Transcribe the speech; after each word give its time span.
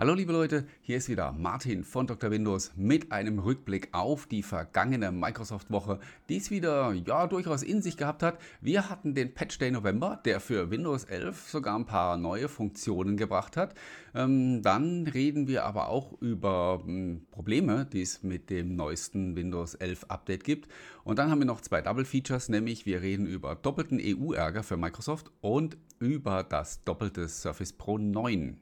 Hallo 0.00 0.14
liebe 0.14 0.32
Leute, 0.32 0.64
hier 0.80 0.96
ist 0.96 1.10
wieder 1.10 1.30
Martin 1.32 1.84
von 1.84 2.06
Dr. 2.06 2.30
Windows 2.30 2.72
mit 2.74 3.12
einem 3.12 3.38
Rückblick 3.38 3.90
auf 3.92 4.26
die 4.26 4.42
vergangene 4.42 5.12
Microsoft-Woche, 5.12 6.00
die 6.30 6.38
es 6.38 6.50
wieder 6.50 6.94
ja 6.94 7.26
durchaus 7.26 7.62
in 7.62 7.82
sich 7.82 7.98
gehabt 7.98 8.22
hat. 8.22 8.38
Wir 8.62 8.88
hatten 8.88 9.14
den 9.14 9.34
Patch 9.34 9.58
Day 9.58 9.70
November, 9.70 10.18
der 10.24 10.40
für 10.40 10.70
Windows 10.70 11.04
11 11.04 11.50
sogar 11.50 11.76
ein 11.76 11.84
paar 11.84 12.16
neue 12.16 12.48
Funktionen 12.48 13.18
gebracht 13.18 13.58
hat. 13.58 13.74
Ähm, 14.14 14.62
dann 14.62 15.06
reden 15.06 15.48
wir 15.48 15.66
aber 15.66 15.90
auch 15.90 16.14
über 16.22 16.82
ähm, 16.88 17.26
Probleme, 17.30 17.84
die 17.84 18.00
es 18.00 18.22
mit 18.22 18.48
dem 18.48 18.76
neuesten 18.76 19.36
Windows 19.36 19.74
11 19.74 20.04
Update 20.04 20.44
gibt. 20.44 20.72
Und 21.04 21.18
dann 21.18 21.30
haben 21.30 21.40
wir 21.40 21.46
noch 21.46 21.60
zwei 21.60 21.82
Double 21.82 22.06
Features, 22.06 22.48
nämlich 22.48 22.86
wir 22.86 23.02
reden 23.02 23.26
über 23.26 23.54
doppelten 23.54 24.00
EU-Ärger 24.02 24.62
für 24.62 24.78
Microsoft 24.78 25.30
und 25.42 25.76
über 25.98 26.42
das 26.42 26.84
doppelte 26.84 27.28
Surface 27.28 27.74
Pro 27.74 27.98
9. 27.98 28.58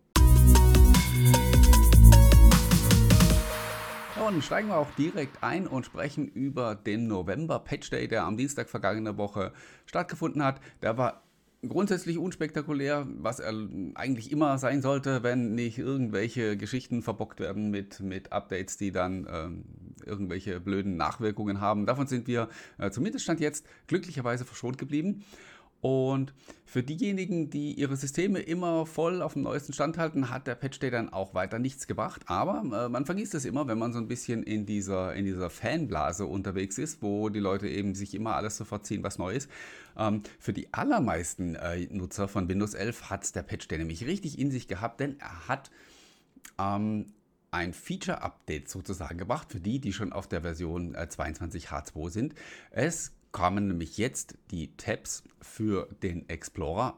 Und 4.24 4.44
steigen 4.44 4.68
wir 4.68 4.76
auch 4.76 4.90
direkt 4.92 5.42
ein 5.42 5.66
und 5.66 5.86
sprechen 5.86 6.28
über 6.28 6.74
den 6.74 7.08
November 7.08 7.58
Patch 7.58 7.90
Day, 7.90 8.06
der 8.06 8.24
am 8.24 8.36
Dienstag 8.36 8.68
vergangene 8.68 9.16
Woche 9.16 9.52
stattgefunden 9.86 10.44
hat. 10.44 10.60
Der 10.82 10.98
war 10.98 11.22
grundsätzlich 11.66 12.18
unspektakulär, 12.18 13.06
was 13.18 13.40
er 13.40 13.52
eigentlich 13.94 14.30
immer 14.30 14.58
sein 14.58 14.80
sollte, 14.80 15.22
wenn 15.22 15.54
nicht 15.54 15.78
irgendwelche 15.78 16.56
Geschichten 16.56 17.02
verbockt 17.02 17.40
werden 17.40 17.70
mit, 17.70 18.00
mit 18.00 18.32
Updates, 18.32 18.76
die 18.76 18.92
dann 18.92 19.26
ähm, 19.30 19.64
irgendwelche 20.04 20.60
blöden 20.60 20.96
Nachwirkungen 20.96 21.60
haben. 21.60 21.86
Davon 21.86 22.06
sind 22.06 22.28
wir 22.28 22.48
äh, 22.78 22.90
zumindest 22.90 23.24
Stand 23.24 23.40
jetzt 23.40 23.66
glücklicherweise 23.88 24.44
verschont 24.44 24.78
geblieben. 24.78 25.24
Und 25.80 26.34
für 26.64 26.82
diejenigen, 26.82 27.50
die 27.50 27.72
ihre 27.72 27.96
Systeme 27.96 28.40
immer 28.40 28.84
voll 28.84 29.22
auf 29.22 29.34
dem 29.34 29.42
neuesten 29.42 29.72
Stand 29.72 29.96
halten, 29.96 30.28
hat 30.28 30.46
der 30.46 30.56
Patch 30.56 30.80
Day 30.80 30.90
dann 30.90 31.12
auch 31.12 31.34
weiter 31.34 31.58
nichts 31.58 31.86
gebracht. 31.86 32.22
Aber 32.26 32.58
äh, 32.58 32.88
man 32.88 33.06
vergisst 33.06 33.34
es 33.34 33.44
immer, 33.44 33.68
wenn 33.68 33.78
man 33.78 33.92
so 33.92 33.98
ein 33.98 34.08
bisschen 34.08 34.42
in 34.42 34.66
dieser, 34.66 35.14
in 35.14 35.24
dieser 35.24 35.50
Fanblase 35.50 36.26
unterwegs 36.26 36.76
ist, 36.78 37.00
wo 37.00 37.28
die 37.28 37.38
Leute 37.38 37.68
eben 37.68 37.94
sich 37.94 38.14
immer 38.14 38.34
alles 38.34 38.56
sofort 38.56 38.86
ziehen, 38.86 39.02
was 39.04 39.18
neu 39.18 39.32
ist. 39.32 39.48
Ähm, 39.96 40.22
für 40.38 40.52
die 40.52 40.72
allermeisten 40.74 41.54
äh, 41.54 41.86
Nutzer 41.90 42.26
von 42.26 42.48
Windows 42.48 42.74
11 42.74 43.08
hat 43.10 43.34
der 43.34 43.42
Patch 43.42 43.68
Day 43.68 43.78
nämlich 43.78 44.04
richtig 44.04 44.38
in 44.38 44.50
sich 44.50 44.66
gehabt, 44.66 45.00
denn 45.00 45.18
er 45.20 45.48
hat 45.48 45.70
ähm, 46.58 47.06
ein 47.50 47.72
Feature-Update 47.72 48.68
sozusagen 48.68 49.18
gebracht 49.18 49.52
für 49.52 49.60
die, 49.60 49.80
die 49.80 49.92
schon 49.92 50.12
auf 50.12 50.26
der 50.26 50.42
Version 50.42 50.94
äh, 50.94 51.06
22H2 51.10 52.10
sind. 52.10 52.34
Es 52.70 53.12
kamen 53.32 53.68
nämlich 53.68 53.98
jetzt 53.98 54.36
die 54.50 54.76
Tabs 54.76 55.22
für 55.40 55.88
den 56.02 56.28
Explorer 56.28 56.96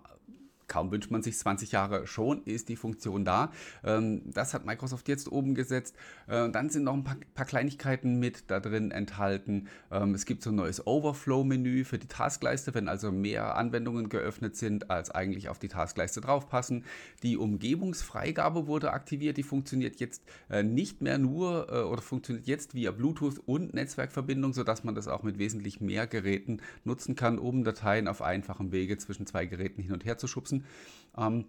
kaum 0.71 0.91
wünscht 0.91 1.11
man 1.11 1.23
sich 1.23 1.37
20 1.37 1.73
Jahre, 1.73 2.07
schon 2.07 2.43
ist 2.45 2.71
die 2.71 2.77
Funktion 2.77 3.25
da. 3.25 3.53
Ähm, 3.85 4.23
das 4.25 4.55
hat 4.55 4.65
Microsoft 4.65 5.09
jetzt 5.09 5.31
oben 5.31 5.55
gesetzt. 5.55 5.97
Äh, 6.29 6.49
dann 6.49 6.71
sind 6.71 6.85
noch 6.85 6.95
ein 6.95 7.05
paar, 7.05 7.17
paar 7.35 7.45
Kleinigkeiten 7.45 8.19
mit 8.19 8.45
da 8.51 8.61
drin 8.61 8.93
enthalten. 8.93 9.69
Ähm, 9.91 10.15
es 10.15 10.25
gibt 10.25 10.43
so 10.43 10.51
ein 10.51 10.57
neues 10.57 10.87
Overflow-Menü 10.87 11.85
für 11.85 11.99
die 11.99 12.07
Taskleiste, 12.07 12.73
wenn 12.73 12.89
also 12.89 13.11
mehr 13.11 13.57
Anwendungen 13.57 14.09
geöffnet 14.09 14.57
sind, 14.57 14.91
als 14.91 15.11
eigentlich 15.11 15.49
auf 15.49 15.59
die 15.59 15.69
Taskleiste 15.69 16.21
draufpassen. 16.21 16.85
Die 17.25 17.37
Umgebungsfreigabe 17.37 18.67
wurde 18.69 18.93
aktiviert. 18.93 19.37
Die 19.37 19.43
funktioniert 19.43 19.99
jetzt 19.99 20.23
äh, 20.49 20.63
nicht 20.63 21.03
mehr 21.03 21.19
nur 21.19 21.69
äh, 21.69 21.83
oder 21.83 22.01
funktioniert 22.01 22.47
jetzt 22.47 22.75
via 22.75 22.93
Bluetooth 22.93 23.41
und 23.45 23.75
Netzwerkverbindung, 23.75 24.53
sodass 24.53 24.85
man 24.85 24.95
das 24.95 25.09
auch 25.09 25.25
mit 25.25 25.39
wesentlich 25.39 25.81
mehr 25.81 26.07
Geräten 26.07 26.59
nutzen 26.85 27.17
kann, 27.17 27.41
um 27.41 27.65
Dateien 27.65 28.07
auf 28.07 28.23
einfachem 28.23 28.71
Wege 28.71 28.97
zwischen 28.99 29.27
zwei 29.27 29.47
Geräten 29.47 29.83
hin 29.83 29.93
und 29.93 30.05
her 30.05 30.17
zu 30.17 30.29
schubsen. 30.29 30.60
Ähm, 31.17 31.47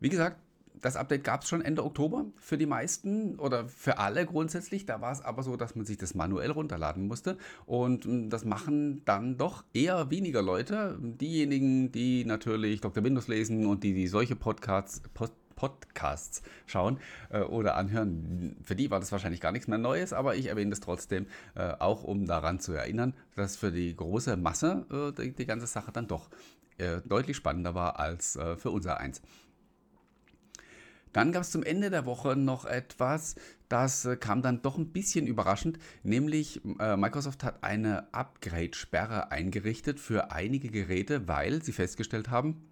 wie 0.00 0.08
gesagt, 0.08 0.38
das 0.80 0.96
Update 0.96 1.24
gab 1.24 1.42
es 1.42 1.48
schon 1.48 1.60
Ende 1.62 1.84
Oktober 1.84 2.26
für 2.36 2.58
die 2.58 2.66
meisten 2.66 3.38
oder 3.38 3.66
für 3.66 3.98
alle 3.98 4.26
grundsätzlich. 4.26 4.86
Da 4.86 5.00
war 5.00 5.12
es 5.12 5.20
aber 5.20 5.42
so, 5.42 5.56
dass 5.56 5.74
man 5.74 5.84
sich 5.84 5.98
das 5.98 6.14
manuell 6.14 6.50
runterladen 6.50 7.06
musste. 7.06 7.36
Und 7.66 8.04
hm, 8.04 8.30
das 8.30 8.44
machen 8.44 9.02
dann 9.04 9.36
doch 9.36 9.64
eher 9.72 10.10
weniger 10.10 10.42
Leute. 10.42 10.98
Diejenigen, 11.00 11.92
die 11.92 12.24
natürlich 12.24 12.80
Dr. 12.80 13.04
Windows 13.04 13.28
lesen 13.28 13.66
und 13.66 13.82
die, 13.82 13.94
die 13.94 14.08
solche 14.08 14.36
Podcasts, 14.36 15.02
Pod 15.14 15.32
Podcasts 15.58 16.40
schauen 16.66 17.00
äh, 17.30 17.40
oder 17.40 17.74
anhören, 17.74 18.56
für 18.62 18.76
die 18.76 18.92
war 18.92 19.00
das 19.00 19.10
wahrscheinlich 19.10 19.40
gar 19.40 19.50
nichts 19.50 19.66
mehr 19.66 19.76
Neues, 19.76 20.12
aber 20.12 20.36
ich 20.36 20.46
erwähne 20.46 20.70
das 20.70 20.78
trotzdem, 20.78 21.26
äh, 21.56 21.72
auch 21.80 22.04
um 22.04 22.26
daran 22.26 22.60
zu 22.60 22.74
erinnern, 22.74 23.12
dass 23.34 23.56
für 23.56 23.72
die 23.72 23.96
große 23.96 24.36
Masse 24.36 24.86
äh, 24.88 25.20
die, 25.20 25.32
die 25.32 25.46
ganze 25.46 25.66
Sache 25.66 25.90
dann 25.90 26.06
doch 26.06 26.28
äh, 26.78 27.00
deutlich 27.04 27.36
spannender 27.36 27.74
war 27.74 27.98
als 27.98 28.36
äh, 28.36 28.56
für 28.56 28.70
unser 28.70 28.98
eins. 28.98 29.20
Dann 31.12 31.32
gab 31.32 31.42
es 31.42 31.50
zum 31.50 31.62
Ende 31.62 31.90
der 31.90 32.06
Woche 32.06 32.36
noch 32.36 32.64
etwas, 32.64 33.34
das 33.68 34.04
äh, 34.04 34.16
kam 34.16 34.42
dann 34.42 34.62
doch 34.62 34.78
ein 34.78 34.92
bisschen 34.92 35.26
überraschend, 35.26 35.78
nämlich 36.02 36.60
äh, 36.78 36.96
Microsoft 36.96 37.44
hat 37.44 37.64
eine 37.64 38.12
Upgrade-Sperre 38.12 39.30
eingerichtet 39.30 40.00
für 40.00 40.32
einige 40.32 40.70
Geräte, 40.70 41.26
weil 41.28 41.62
sie 41.62 41.72
festgestellt 41.72 42.30
haben, 42.30 42.62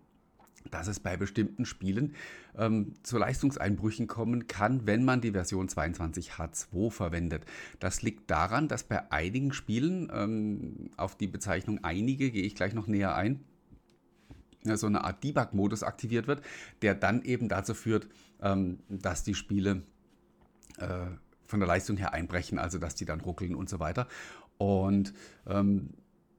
dass 0.70 0.88
es 0.88 1.00
bei 1.00 1.16
bestimmten 1.16 1.64
Spielen 1.64 2.14
ähm, 2.58 2.94
zu 3.02 3.18
Leistungseinbrüchen 3.18 4.06
kommen 4.06 4.46
kann, 4.46 4.86
wenn 4.86 5.04
man 5.04 5.20
die 5.20 5.32
Version 5.32 5.68
22H2 5.68 6.90
verwendet. 6.90 7.44
Das 7.78 8.02
liegt 8.02 8.30
daran, 8.30 8.68
dass 8.68 8.84
bei 8.84 9.10
einigen 9.12 9.52
Spielen, 9.52 10.10
ähm, 10.12 10.90
auf 10.96 11.16
die 11.16 11.28
Bezeichnung 11.28 11.84
einige 11.84 12.30
gehe 12.30 12.42
ich 12.42 12.54
gleich 12.54 12.74
noch 12.74 12.86
näher 12.86 13.14
ein, 13.14 13.44
so 14.74 14.86
eine 14.86 15.04
Art 15.04 15.22
Debug-Modus 15.22 15.82
aktiviert 15.82 16.26
wird, 16.26 16.42
der 16.82 16.94
dann 16.94 17.22
eben 17.22 17.48
dazu 17.48 17.74
führt, 17.74 18.08
ähm, 18.42 18.80
dass 18.88 19.22
die 19.22 19.34
Spiele 19.34 19.82
äh, 20.78 21.06
von 21.46 21.60
der 21.60 21.68
Leistung 21.68 21.96
her 21.96 22.12
einbrechen, 22.12 22.58
also 22.58 22.78
dass 22.78 22.94
die 22.94 23.04
dann 23.04 23.20
ruckeln 23.20 23.54
und 23.54 23.68
so 23.68 23.78
weiter. 23.78 24.08
Und 24.58 25.12
ähm, 25.46 25.90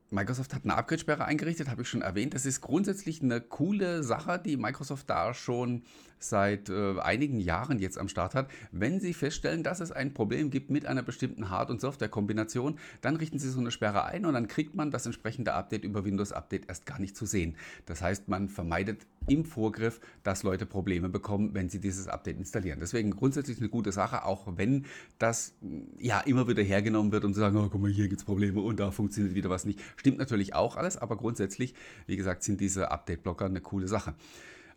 Microsoft 0.10 0.54
hat 0.54 0.64
eine 0.64 0.76
Upgrade-Sperre 0.76 1.26
eingerichtet, 1.26 1.70
habe 1.70 1.82
ich 1.82 1.90
schon 1.90 2.02
erwähnt. 2.02 2.34
Das 2.34 2.46
ist 2.46 2.62
grundsätzlich 2.62 3.22
eine 3.22 3.42
coole 3.42 4.04
Sache, 4.04 4.40
die 4.44 4.56
Microsoft 4.56 5.10
da 5.10 5.34
schon 5.34 5.84
seit 6.20 6.70
äh, 6.70 7.00
einigen 7.00 7.40
Jahren 7.40 7.80
jetzt 7.80 7.98
am 7.98 8.08
Start 8.08 8.34
hat. 8.34 8.50
Wenn 8.72 9.00
Sie 9.00 9.14
feststellen, 9.14 9.64
dass 9.64 9.80
es 9.80 9.92
ein 9.92 10.14
Problem 10.14 10.50
gibt 10.50 10.70
mit 10.70 10.86
einer 10.86 11.04
bestimmten 11.04 11.50
Hard- 11.50 11.70
und 11.70 11.82
Software-Kombination, 11.82 12.80
dann 13.02 13.16
richten 13.18 13.40
Sie 13.40 13.50
so 13.50 13.60
eine 13.60 13.72
Sperre 13.72 14.06
ein 14.06 14.26
und 14.26 14.34
dann 14.34 14.48
kriegt 14.48 14.76
man 14.76 14.92
das 14.92 15.06
entsprechende 15.06 15.54
Update 15.54 15.84
über 15.84 16.06
Windows 16.06 16.32
Update 16.32 16.70
erst 16.70 16.86
gar 16.86 17.00
nicht 17.00 17.16
zu 17.16 17.26
sehen. 17.26 17.56
Das 17.86 18.02
heißt, 18.02 18.28
man 18.30 18.50
vermeidet 18.50 19.06
im 19.28 19.46
Vorgriff, 19.46 20.00
dass 20.24 20.44
Leute 20.44 20.66
Probleme 20.66 21.10
bekommen, 21.10 21.54
wenn 21.54 21.70
sie 21.70 21.80
dieses 21.80 22.08
Update 22.08 22.38
installieren. 22.38 22.80
Deswegen 22.80 23.12
grundsätzlich 23.12 23.60
eine 23.60 23.70
gute 23.70 23.92
Sache, 23.92 24.24
auch 24.24 24.48
wenn 24.56 24.86
das 25.20 25.54
ja 26.00 26.22
immer 26.22 26.48
wieder 26.48 26.64
hergenommen 26.64 27.12
wird, 27.12 27.26
um 27.26 27.34
zu 27.34 27.42
sagen, 27.42 27.58
oh, 27.58 27.68
guck 27.70 27.82
mal, 27.82 27.92
hier 27.92 28.08
gibt 28.08 28.22
es 28.22 28.26
Probleme 28.26 28.62
und 28.62 28.80
da 28.80 28.92
funktioniert 28.92 29.36
wieder 29.36 29.50
was 29.50 29.66
nicht. 29.66 29.80
Stimmt 29.98 30.20
natürlich 30.20 30.56
auch 30.56 30.78
alles, 30.78 30.96
aber 30.96 31.18
grundsätzlich, 31.18 31.74
wie 32.06 32.16
gesagt, 32.16 32.44
sind 32.44 32.62
diese 32.62 32.92
Update-Blocker 32.92 33.46
eine 33.46 33.62
coole 33.62 33.88
Sache. 33.88 34.16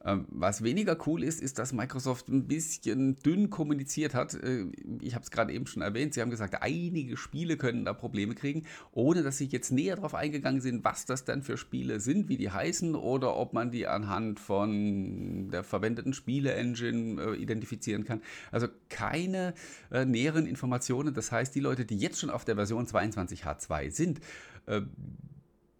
Ähm, 0.03 0.25
was 0.31 0.63
weniger 0.63 0.97
cool 1.07 1.23
ist, 1.23 1.43
ist, 1.43 1.59
dass 1.59 1.75
Microsoft 1.75 2.29
ein 2.29 2.49
bisschen 2.49 3.17
dünn 3.17 3.51
kommuniziert 3.51 4.15
hat. 4.15 4.33
Äh, 4.35 4.67
ich 5.03 5.15
habe 5.15 5.23
es 5.23 5.31
gerade 5.31 5.53
eben 5.53 5.67
schon 5.67 5.83
erwähnt. 5.83 6.15
Sie 6.15 6.23
haben 6.23 6.31
gesagt, 6.31 6.63
einige 6.63 7.19
Spiele 7.19 7.59
können 7.59 7.85
da 7.85 7.93
Probleme 7.93 8.35
kriegen, 8.35 8.65
ohne 8.93 9.23
dass 9.23 9.37
sie 9.37 9.47
jetzt 9.47 9.71
näher 9.73 9.97
darauf 9.97 10.15
eingegangen 10.15 10.63
sind, 10.63 10.85
was 10.85 11.05
das 11.05 11.25
denn 11.25 11.43
für 11.43 11.59
Spiele 11.59 12.01
sind, 12.01 12.31
wie 12.31 12.39
die 12.39 12.51
heißen 12.51 12.95
oder 12.95 13.37
ob 13.37 13.53
man 13.53 13.71
die 13.71 13.87
anhand 13.87 14.41
von 14.41 15.51
der 15.51 15.65
verwendeten 15.65 16.15
Spiele-Engine 16.15 17.23
äh, 17.23 17.35
identifizieren 17.35 18.05
kann. 18.05 18.23
Also 18.53 18.69
keine 18.89 19.53
äh, 19.91 20.07
näheren 20.07 20.47
Informationen. 20.47 21.13
Das 21.13 21.31
heißt, 21.31 21.55
die 21.55 21.61
Leute, 21.61 21.85
die 21.85 21.99
jetzt 21.99 22.19
schon 22.19 22.31
auf 22.31 22.47
der 22.47 22.55
Version 22.55 22.87
22H2 22.87 23.91
sind, 23.91 24.21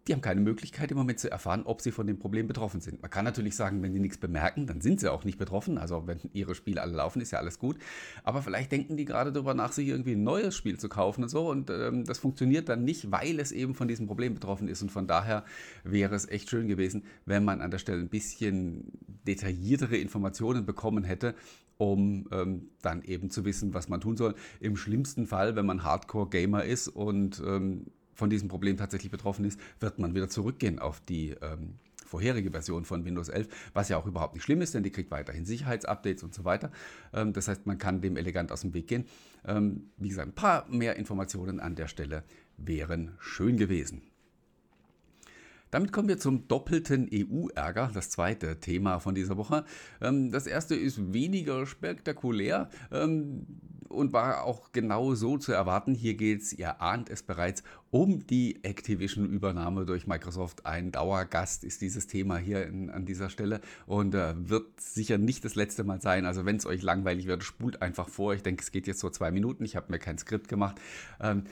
die 0.07 0.13
haben 0.13 0.21
keine 0.21 0.41
Möglichkeit 0.41 0.89
im 0.89 0.97
Moment 0.97 1.19
zu 1.19 1.29
erfahren, 1.29 1.61
ob 1.63 1.81
sie 1.81 1.91
von 1.91 2.07
dem 2.07 2.17
Problem 2.17 2.47
betroffen 2.47 2.81
sind. 2.81 3.01
Man 3.01 3.11
kann 3.11 3.23
natürlich 3.23 3.55
sagen, 3.55 3.83
wenn 3.83 3.93
sie 3.93 3.99
nichts 3.99 4.17
bemerken, 4.17 4.65
dann 4.65 4.81
sind 4.81 4.99
sie 4.99 5.11
auch 5.11 5.23
nicht 5.25 5.37
betroffen. 5.37 5.77
Also 5.77 6.07
wenn 6.07 6.19
ihre 6.33 6.55
Spiele 6.55 6.81
alle 6.81 6.93
laufen, 6.93 7.21
ist 7.21 7.31
ja 7.31 7.39
alles 7.39 7.59
gut. 7.59 7.77
Aber 8.23 8.41
vielleicht 8.41 8.71
denken 8.71 8.97
die 8.97 9.05
gerade 9.05 9.31
darüber 9.31 9.53
nach, 9.53 9.71
sich 9.71 9.87
irgendwie 9.87 10.13
ein 10.13 10.23
neues 10.23 10.55
Spiel 10.55 10.79
zu 10.79 10.89
kaufen 10.89 11.23
und 11.23 11.29
so. 11.29 11.49
Und 11.49 11.69
ähm, 11.69 12.03
das 12.03 12.17
funktioniert 12.17 12.67
dann 12.67 12.83
nicht, 12.83 13.11
weil 13.11 13.39
es 13.39 13.51
eben 13.51 13.75
von 13.75 13.87
diesem 13.87 14.07
Problem 14.07 14.33
betroffen 14.33 14.67
ist. 14.67 14.81
Und 14.81 14.91
von 14.91 15.05
daher 15.05 15.45
wäre 15.83 16.15
es 16.15 16.27
echt 16.27 16.49
schön 16.49 16.67
gewesen, 16.67 17.03
wenn 17.25 17.45
man 17.45 17.61
an 17.61 17.69
der 17.69 17.77
Stelle 17.77 18.01
ein 18.01 18.09
bisschen 18.09 18.91
detailliertere 19.27 19.97
Informationen 19.97 20.65
bekommen 20.65 21.03
hätte, 21.03 21.35
um 21.77 22.27
ähm, 22.31 22.69
dann 22.81 23.03
eben 23.03 23.29
zu 23.29 23.45
wissen, 23.45 23.75
was 23.75 23.87
man 23.87 24.01
tun 24.01 24.17
soll. 24.17 24.33
Im 24.59 24.75
schlimmsten 24.77 25.27
Fall, 25.27 25.55
wenn 25.55 25.67
man 25.67 25.83
Hardcore-Gamer 25.83 26.63
ist 26.63 26.87
und 26.87 27.41
ähm, 27.45 27.85
von 28.13 28.29
diesem 28.29 28.47
Problem 28.47 28.77
tatsächlich 28.77 29.11
betroffen 29.11 29.45
ist, 29.45 29.59
wird 29.79 29.99
man 29.99 30.15
wieder 30.15 30.29
zurückgehen 30.29 30.79
auf 30.79 31.01
die 31.01 31.35
ähm, 31.41 31.75
vorherige 32.05 32.51
Version 32.51 32.83
von 32.83 33.05
Windows 33.05 33.29
11, 33.29 33.47
was 33.73 33.89
ja 33.89 33.97
auch 33.97 34.05
überhaupt 34.05 34.33
nicht 34.33 34.43
schlimm 34.43 34.61
ist, 34.61 34.73
denn 34.73 34.83
die 34.83 34.91
kriegt 34.91 35.11
weiterhin 35.11 35.45
Sicherheitsupdates 35.45 36.23
und 36.23 36.33
so 36.33 36.43
weiter. 36.43 36.71
Ähm, 37.13 37.33
das 37.33 37.47
heißt, 37.47 37.65
man 37.65 37.77
kann 37.77 38.01
dem 38.01 38.17
elegant 38.17 38.51
aus 38.51 38.61
dem 38.61 38.73
Weg 38.73 38.87
gehen. 38.87 39.05
Ähm, 39.45 39.89
wie 39.97 40.09
gesagt, 40.09 40.27
ein 40.27 40.35
paar 40.35 40.67
mehr 40.69 40.97
Informationen 40.97 41.59
an 41.59 41.75
der 41.75 41.87
Stelle 41.87 42.23
wären 42.57 43.11
schön 43.19 43.57
gewesen. 43.57 44.01
Damit 45.71 45.93
kommen 45.93 46.09
wir 46.09 46.17
zum 46.17 46.49
doppelten 46.49 47.09
EU-Ärger, 47.13 47.91
das 47.93 48.09
zweite 48.09 48.59
Thema 48.59 48.99
von 48.99 49.15
dieser 49.15 49.37
Woche. 49.37 49.63
Ähm, 50.01 50.29
das 50.29 50.47
erste 50.47 50.75
ist 50.75 51.13
weniger 51.13 51.65
spektakulär 51.65 52.69
ähm, 52.91 53.47
und 53.91 54.13
war 54.13 54.43
auch 54.43 54.71
genau 54.71 55.15
so 55.15 55.37
zu 55.37 55.51
erwarten. 55.51 55.93
Hier 55.93 56.15
geht 56.15 56.41
es, 56.41 56.53
ihr 56.53 56.81
ahnt 56.81 57.09
es 57.09 57.23
bereits, 57.23 57.63
um 57.89 58.25
die 58.25 58.63
Activision-Übernahme 58.63 59.85
durch 59.85 60.07
Microsoft. 60.07 60.65
Ein 60.65 60.91
Dauergast 60.91 61.63
ist 61.63 61.81
dieses 61.81 62.07
Thema 62.07 62.37
hier 62.37 62.65
in, 62.65 62.89
an 62.89 63.05
dieser 63.05 63.29
Stelle 63.29 63.61
und 63.85 64.15
äh, 64.15 64.33
wird 64.37 64.79
sicher 64.79 65.17
nicht 65.17 65.43
das 65.45 65.55
letzte 65.55 65.83
Mal 65.83 66.01
sein. 66.01 66.25
Also 66.25 66.45
wenn 66.45 66.55
es 66.55 66.65
euch 66.65 66.81
langweilig 66.81 67.27
wird, 67.27 67.43
spult 67.43 67.81
einfach 67.81 68.09
vor. 68.09 68.33
Ich 68.33 68.43
denke, 68.43 68.63
es 68.63 68.71
geht 68.71 68.87
jetzt 68.87 68.99
so 68.99 69.09
zwei 69.09 69.31
Minuten. 69.31 69.65
Ich 69.65 69.75
habe 69.75 69.91
mir 69.91 69.99
kein 69.99 70.17
Skript 70.17 70.47
gemacht. 70.47 70.79
Ähm, 71.19 71.43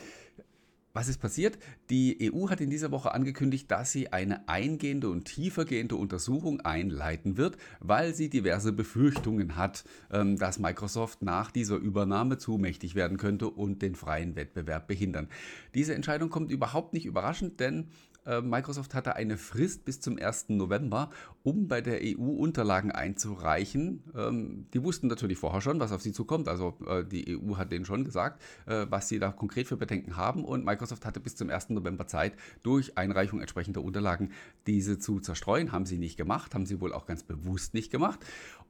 was 0.93 1.07
ist 1.07 1.19
passiert? 1.19 1.57
Die 1.89 2.31
EU 2.33 2.49
hat 2.49 2.61
in 2.61 2.69
dieser 2.69 2.91
Woche 2.91 3.13
angekündigt, 3.13 3.69
dass 3.69 3.91
sie 3.91 4.11
eine 4.11 4.47
eingehende 4.49 5.09
und 5.09 5.25
tiefergehende 5.25 5.95
Untersuchung 5.95 6.61
einleiten 6.61 7.37
wird, 7.37 7.57
weil 7.79 8.15
sie 8.15 8.29
diverse 8.29 8.71
Befürchtungen 8.71 9.55
hat, 9.55 9.83
ähm, 10.11 10.37
dass 10.37 10.59
Microsoft 10.59 11.21
nach 11.21 11.51
dieser 11.51 11.75
Übernahme 11.75 12.37
zu 12.37 12.57
mächtig 12.57 12.95
werden 12.95 13.17
könnte 13.17 13.49
und 13.49 13.81
den 13.81 13.95
freien 13.95 14.35
Wettbewerb 14.35 14.87
behindern. 14.87 15.27
Diese 15.75 15.93
Entscheidung 15.93 16.29
kommt 16.29 16.51
überhaupt 16.51 16.93
nicht 16.93 17.05
überraschend, 17.05 17.59
denn 17.59 17.89
Microsoft 18.25 18.93
hatte 18.93 19.15
eine 19.15 19.37
Frist 19.37 19.85
bis 19.85 20.01
zum 20.01 20.17
1. 20.19 20.49
November, 20.49 21.09
um 21.43 21.67
bei 21.67 21.81
der 21.81 21.99
EU 22.03 22.29
Unterlagen 22.29 22.91
einzureichen. 22.91 24.03
Ähm, 24.15 24.67
die 24.73 24.83
wussten 24.83 25.07
natürlich 25.07 25.37
vorher 25.37 25.61
schon, 25.61 25.79
was 25.79 25.91
auf 25.91 26.01
sie 26.01 26.11
zukommt. 26.11 26.47
Also 26.47 26.77
äh, 26.85 27.03
die 27.03 27.37
EU 27.37 27.57
hat 27.57 27.71
denen 27.71 27.85
schon 27.85 28.03
gesagt, 28.03 28.41
äh, 28.65 28.85
was 28.89 29.07
sie 29.07 29.19
da 29.19 29.31
konkret 29.31 29.67
für 29.67 29.77
Bedenken 29.77 30.17
haben. 30.17 30.43
Und 30.45 30.65
Microsoft 30.65 31.05
hatte 31.05 31.19
bis 31.19 31.35
zum 31.35 31.49
1. 31.49 31.69
November 31.69 32.07
Zeit, 32.07 32.33
durch 32.63 32.97
Einreichung 32.97 33.39
entsprechender 33.41 33.81
Unterlagen 33.81 34.31
diese 34.67 34.99
zu 34.99 35.19
zerstreuen. 35.19 35.71
Haben 35.71 35.85
sie 35.85 35.97
nicht 35.97 36.17
gemacht, 36.17 36.53
haben 36.53 36.65
sie 36.65 36.81
wohl 36.81 36.93
auch 36.93 37.05
ganz 37.05 37.23
bewusst 37.23 37.73
nicht 37.73 37.91
gemacht. 37.91 38.19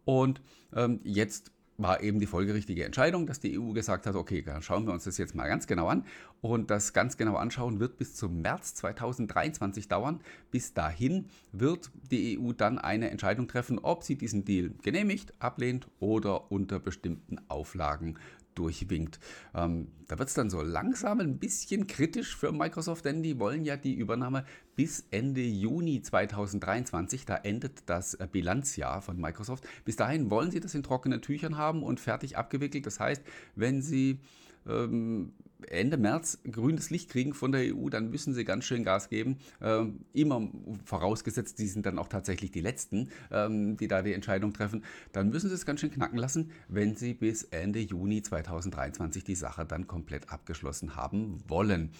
Und 0.05 0.41
ähm, 0.73 0.99
jetzt 1.03 1.51
war 1.79 2.03
eben 2.03 2.19
die 2.19 2.25
folgerichtige 2.25 2.83
Entscheidung, 2.83 3.25
dass 3.25 3.39
die 3.39 3.57
EU 3.57 3.71
gesagt 3.71 4.05
hat, 4.05 4.15
okay, 4.15 4.41
dann 4.41 4.61
schauen 4.61 4.85
wir 4.85 4.93
uns 4.93 5.05
das 5.05 5.17
jetzt 5.17 5.33
mal 5.33 5.47
ganz 5.47 5.65
genau 5.65 5.87
an. 5.87 6.05
Und 6.41 6.69
das 6.69 6.93
ganz 6.93 7.17
genau 7.17 7.35
anschauen 7.35 7.79
wird 7.79 7.97
bis 7.97 8.15
zum 8.15 8.41
März 8.41 8.75
2023 8.75 9.87
dauern. 9.87 10.19
Bis 10.51 10.73
dahin 10.73 11.25
wird 11.51 11.89
die 12.11 12.37
EU 12.37 12.51
dann 12.51 12.77
eine 12.77 13.09
Entscheidung 13.09 13.47
treffen, 13.47 13.79
ob 13.79 14.03
sie 14.03 14.15
diesen 14.15 14.45
Deal 14.45 14.71
genehmigt, 14.83 15.33
ablehnt 15.39 15.87
oder 15.99 16.51
unter 16.51 16.79
bestimmten 16.79 17.39
Auflagen 17.47 18.17
durchwinkt. 18.59 19.19
Ähm, 19.55 19.87
da 20.07 20.19
wird 20.19 20.29
es 20.29 20.35
dann 20.35 20.49
so 20.49 20.61
langsam 20.61 21.19
ein 21.19 21.39
bisschen 21.39 21.87
kritisch 21.87 22.35
für 22.35 22.51
Microsoft, 22.51 23.05
denn 23.05 23.23
die 23.23 23.39
wollen 23.39 23.63
ja 23.63 23.77
die 23.77 23.93
Übernahme 23.93 24.43
bis 24.75 25.05
Ende 25.11 25.41
Juni 25.41 26.01
2023. 26.01 27.25
Da 27.25 27.37
endet 27.37 27.83
das 27.87 28.15
äh, 28.15 28.27
Bilanzjahr 28.29 29.01
von 29.01 29.19
Microsoft. 29.19 29.65
Bis 29.85 29.95
dahin 29.95 30.29
wollen 30.29 30.51
sie 30.51 30.59
das 30.59 30.75
in 30.75 30.83
trockenen 30.83 31.21
Tüchern 31.21 31.57
haben 31.57 31.83
und 31.83 31.99
fertig 31.99 32.37
abgewickelt. 32.37 32.85
Das 32.85 32.99
heißt, 32.99 33.23
wenn 33.55 33.81
sie 33.81 34.19
ähm, 34.67 35.33
Ende 35.67 35.97
März 35.97 36.39
grünes 36.49 36.89
Licht 36.89 37.09
kriegen 37.09 37.33
von 37.33 37.51
der 37.51 37.75
EU, 37.75 37.89
dann 37.89 38.09
müssen 38.09 38.33
sie 38.33 38.45
ganz 38.45 38.65
schön 38.65 38.83
Gas 38.83 39.09
geben. 39.09 39.37
Ähm, 39.61 40.05
immer 40.13 40.49
vorausgesetzt, 40.85 41.59
die 41.59 41.67
sind 41.67 41.85
dann 41.85 41.99
auch 41.99 42.07
tatsächlich 42.07 42.51
die 42.51 42.61
Letzten, 42.61 43.09
ähm, 43.31 43.77
die 43.77 43.87
da 43.87 44.01
die 44.01 44.13
Entscheidung 44.13 44.53
treffen. 44.53 44.83
Dann 45.11 45.29
müssen 45.29 45.49
sie 45.49 45.55
es 45.55 45.65
ganz 45.65 45.81
schön 45.81 45.91
knacken 45.91 46.17
lassen, 46.17 46.51
wenn 46.67 46.95
sie 46.95 47.13
bis 47.13 47.43
Ende 47.43 47.79
Juni 47.79 48.21
2023 48.21 49.23
die 49.23 49.35
Sache 49.35 49.65
dann 49.65 49.87
komplett 49.87 50.31
abgeschlossen 50.31 50.95
haben 50.95 51.37
wollen. 51.47 51.91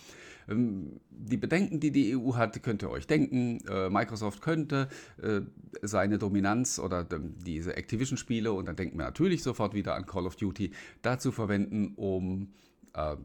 Ähm, 0.50 1.00
die 1.10 1.38
Bedenken, 1.38 1.80
die 1.80 1.92
die 1.92 2.16
EU 2.16 2.36
hat, 2.36 2.62
könnt 2.64 2.84
ihr 2.84 2.90
euch 2.90 3.08
denken. 3.08 3.60
Äh, 3.68 3.90
Microsoft 3.90 4.42
könnte 4.42 4.90
äh, 5.22 5.42
seine 5.82 6.18
Dominanz 6.18 6.80
oder 6.80 7.04
diese 7.04 7.76
Activision-Spiele, 7.76 8.52
und 8.52 8.68
dann 8.68 8.76
denken 8.76 8.98
wir 8.98 9.06
natürlich 9.06 9.44
sofort 9.44 9.74
wieder 9.74 9.96
an 9.96 10.06
Call 10.06 10.26
of 10.26 10.36
Duty, 10.36 10.72
dazu 11.02 11.32
verwenden, 11.32 11.94
um 11.96 12.54
äh, 12.94 13.16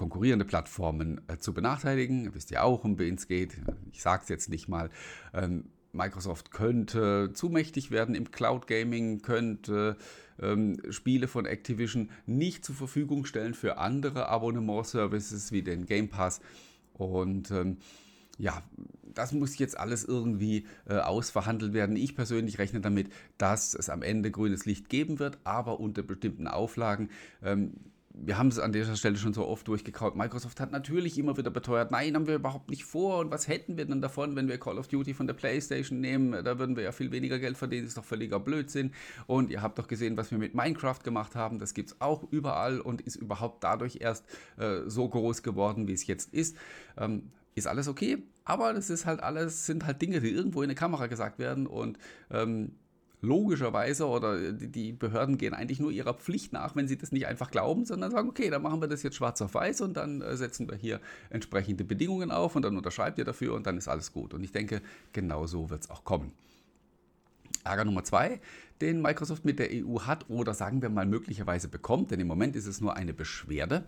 konkurrierende 0.00 0.46
Plattformen 0.46 1.20
äh, 1.28 1.36
zu 1.36 1.52
benachteiligen. 1.52 2.24
Ihr 2.24 2.34
wisst 2.34 2.50
ja 2.50 2.62
auch, 2.62 2.84
um 2.84 2.98
wen 2.98 3.16
es 3.16 3.28
geht. 3.28 3.58
Ich 3.92 4.00
sage 4.00 4.22
es 4.22 4.30
jetzt 4.30 4.48
nicht 4.48 4.66
mal. 4.66 4.88
Ähm, 5.34 5.64
Microsoft 5.92 6.52
könnte 6.52 7.32
zu 7.34 7.50
mächtig 7.50 7.90
werden 7.90 8.14
im 8.14 8.30
Cloud 8.30 8.66
Gaming, 8.66 9.20
könnte 9.20 9.98
ähm, 10.40 10.80
Spiele 10.88 11.28
von 11.28 11.44
Activision 11.44 12.08
nicht 12.24 12.64
zur 12.64 12.76
Verfügung 12.76 13.26
stellen 13.26 13.52
für 13.52 13.76
andere 13.76 14.28
Abonnement-Services 14.28 15.52
wie 15.52 15.60
den 15.60 15.84
Game 15.84 16.08
Pass. 16.08 16.40
Und 16.94 17.50
ähm, 17.50 17.76
ja, 18.38 18.62
das 19.02 19.32
muss 19.32 19.58
jetzt 19.58 19.78
alles 19.78 20.06
irgendwie 20.06 20.64
äh, 20.88 20.94
ausverhandelt 20.94 21.74
werden. 21.74 21.96
Ich 21.96 22.16
persönlich 22.16 22.58
rechne 22.58 22.80
damit, 22.80 23.12
dass 23.36 23.74
es 23.74 23.90
am 23.90 24.00
Ende 24.00 24.30
grünes 24.30 24.64
Licht 24.64 24.88
geben 24.88 25.18
wird, 25.18 25.36
aber 25.44 25.78
unter 25.78 26.02
bestimmten 26.02 26.48
Auflagen. 26.48 27.10
Ähm, 27.42 27.74
wir 28.22 28.38
haben 28.38 28.48
es 28.48 28.58
an 28.58 28.72
dieser 28.72 28.96
Stelle 28.96 29.16
schon 29.16 29.32
so 29.32 29.46
oft 29.46 29.66
durchgekaut. 29.66 30.14
Microsoft 30.16 30.60
hat 30.60 30.72
natürlich 30.72 31.18
immer 31.18 31.36
wieder 31.36 31.50
beteuert, 31.50 31.90
nein, 31.90 32.14
haben 32.14 32.26
wir 32.26 32.34
überhaupt 32.34 32.68
nicht 32.68 32.84
vor. 32.84 33.18
Und 33.18 33.30
was 33.30 33.48
hätten 33.48 33.76
wir 33.76 33.86
denn 33.86 34.00
davon, 34.00 34.36
wenn 34.36 34.48
wir 34.48 34.58
Call 34.58 34.78
of 34.78 34.88
Duty 34.88 35.14
von 35.14 35.26
der 35.26 35.34
PlayStation 35.34 36.00
nehmen? 36.00 36.32
Da 36.44 36.58
würden 36.58 36.76
wir 36.76 36.82
ja 36.82 36.92
viel 36.92 37.10
weniger 37.12 37.38
Geld 37.38 37.56
verdienen. 37.56 37.84
Das 37.84 37.90
ist 37.90 37.98
doch 37.98 38.04
völliger 38.04 38.38
Blödsinn. 38.38 38.92
Und 39.26 39.50
ihr 39.50 39.62
habt 39.62 39.78
doch 39.78 39.88
gesehen, 39.88 40.16
was 40.16 40.30
wir 40.30 40.38
mit 40.38 40.54
Minecraft 40.54 41.00
gemacht 41.02 41.34
haben. 41.34 41.58
Das 41.58 41.74
gibt 41.74 41.90
es 41.90 42.00
auch 42.00 42.24
überall 42.30 42.80
und 42.80 43.00
ist 43.00 43.16
überhaupt 43.16 43.64
dadurch 43.64 43.98
erst 44.00 44.24
äh, 44.58 44.80
so 44.86 45.08
groß 45.08 45.42
geworden, 45.42 45.88
wie 45.88 45.94
es 45.94 46.06
jetzt 46.06 46.34
ist. 46.34 46.56
Ähm, 46.98 47.30
ist 47.54 47.66
alles 47.66 47.88
okay, 47.88 48.22
aber 48.44 48.72
das 48.72 48.90
ist 48.90 49.06
halt 49.06 49.20
alles, 49.20 49.66
sind 49.66 49.84
halt 49.84 50.00
Dinge, 50.00 50.20
die 50.20 50.30
irgendwo 50.30 50.62
in 50.62 50.68
der 50.68 50.76
Kamera 50.76 51.08
gesagt 51.08 51.38
werden 51.38 51.66
und 51.66 51.98
ähm, 52.30 52.72
logischerweise 53.22 54.06
oder 54.06 54.52
die 54.52 54.92
Behörden 54.92 55.38
gehen 55.38 55.54
eigentlich 55.54 55.80
nur 55.80 55.90
ihrer 55.90 56.14
Pflicht 56.14 56.52
nach, 56.52 56.76
wenn 56.76 56.88
sie 56.88 56.96
das 56.96 57.12
nicht 57.12 57.26
einfach 57.26 57.50
glauben, 57.50 57.84
sondern 57.84 58.10
sagen, 58.10 58.28
okay, 58.28 58.50
dann 58.50 58.62
machen 58.62 58.80
wir 58.80 58.88
das 58.88 59.02
jetzt 59.02 59.16
schwarz 59.16 59.40
auf 59.42 59.54
weiß 59.54 59.82
und 59.82 59.94
dann 59.94 60.22
äh, 60.22 60.36
setzen 60.36 60.68
wir 60.68 60.76
hier 60.76 61.00
entsprechende 61.28 61.84
Bedingungen 61.84 62.30
auf 62.30 62.56
und 62.56 62.62
dann 62.62 62.76
unterschreibt 62.76 63.18
ihr 63.18 63.24
dafür 63.24 63.54
und 63.54 63.66
dann 63.66 63.76
ist 63.76 63.88
alles 63.88 64.12
gut. 64.12 64.34
Und 64.34 64.42
ich 64.42 64.52
denke, 64.52 64.80
genau 65.12 65.46
so 65.46 65.70
wird 65.70 65.82
es 65.82 65.90
auch 65.90 66.04
kommen. 66.04 66.32
Ärger 67.64 67.84
Nummer 67.84 68.04
zwei, 68.04 68.40
den 68.80 69.02
Microsoft 69.02 69.44
mit 69.44 69.58
der 69.58 69.68
EU 69.70 70.00
hat 70.00 70.28
oder 70.30 70.54
sagen 70.54 70.80
wir 70.82 70.88
mal 70.88 71.06
möglicherweise 71.06 71.68
bekommt, 71.68 72.10
denn 72.10 72.20
im 72.20 72.26
Moment 72.26 72.56
ist 72.56 72.66
es 72.66 72.80
nur 72.80 72.96
eine 72.96 73.12
Beschwerde, 73.12 73.84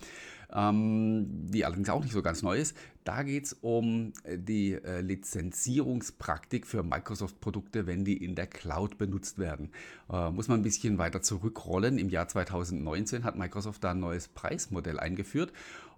ähm, 0.52 1.26
die 1.48 1.64
allerdings 1.64 1.88
auch 1.88 2.02
nicht 2.02 2.12
so 2.12 2.22
ganz 2.22 2.42
neu 2.42 2.58
ist. 2.58 2.76
Da 3.04 3.22
geht 3.22 3.46
es 3.46 3.52
um 3.54 4.12
äh, 4.24 4.38
die 4.38 4.72
äh, 4.72 5.00
Lizenzierungspraktik 5.00 6.66
für 6.66 6.82
Microsoft-Produkte, 6.82 7.86
wenn 7.86 8.04
die 8.04 8.22
in 8.22 8.34
der 8.34 8.46
Cloud 8.46 8.98
benutzt 8.98 9.38
werden. 9.38 9.70
Äh, 10.10 10.30
muss 10.30 10.48
man 10.48 10.60
ein 10.60 10.64
bisschen 10.64 10.98
weiter 10.98 11.22
zurückrollen. 11.22 11.98
Im 11.98 12.10
Jahr 12.10 12.28
2019 12.28 13.24
hat 13.24 13.36
Microsoft 13.36 13.82
da 13.82 13.92
ein 13.92 14.00
neues 14.00 14.29
Preismodell 14.29 15.00
eingeführt 15.00 15.52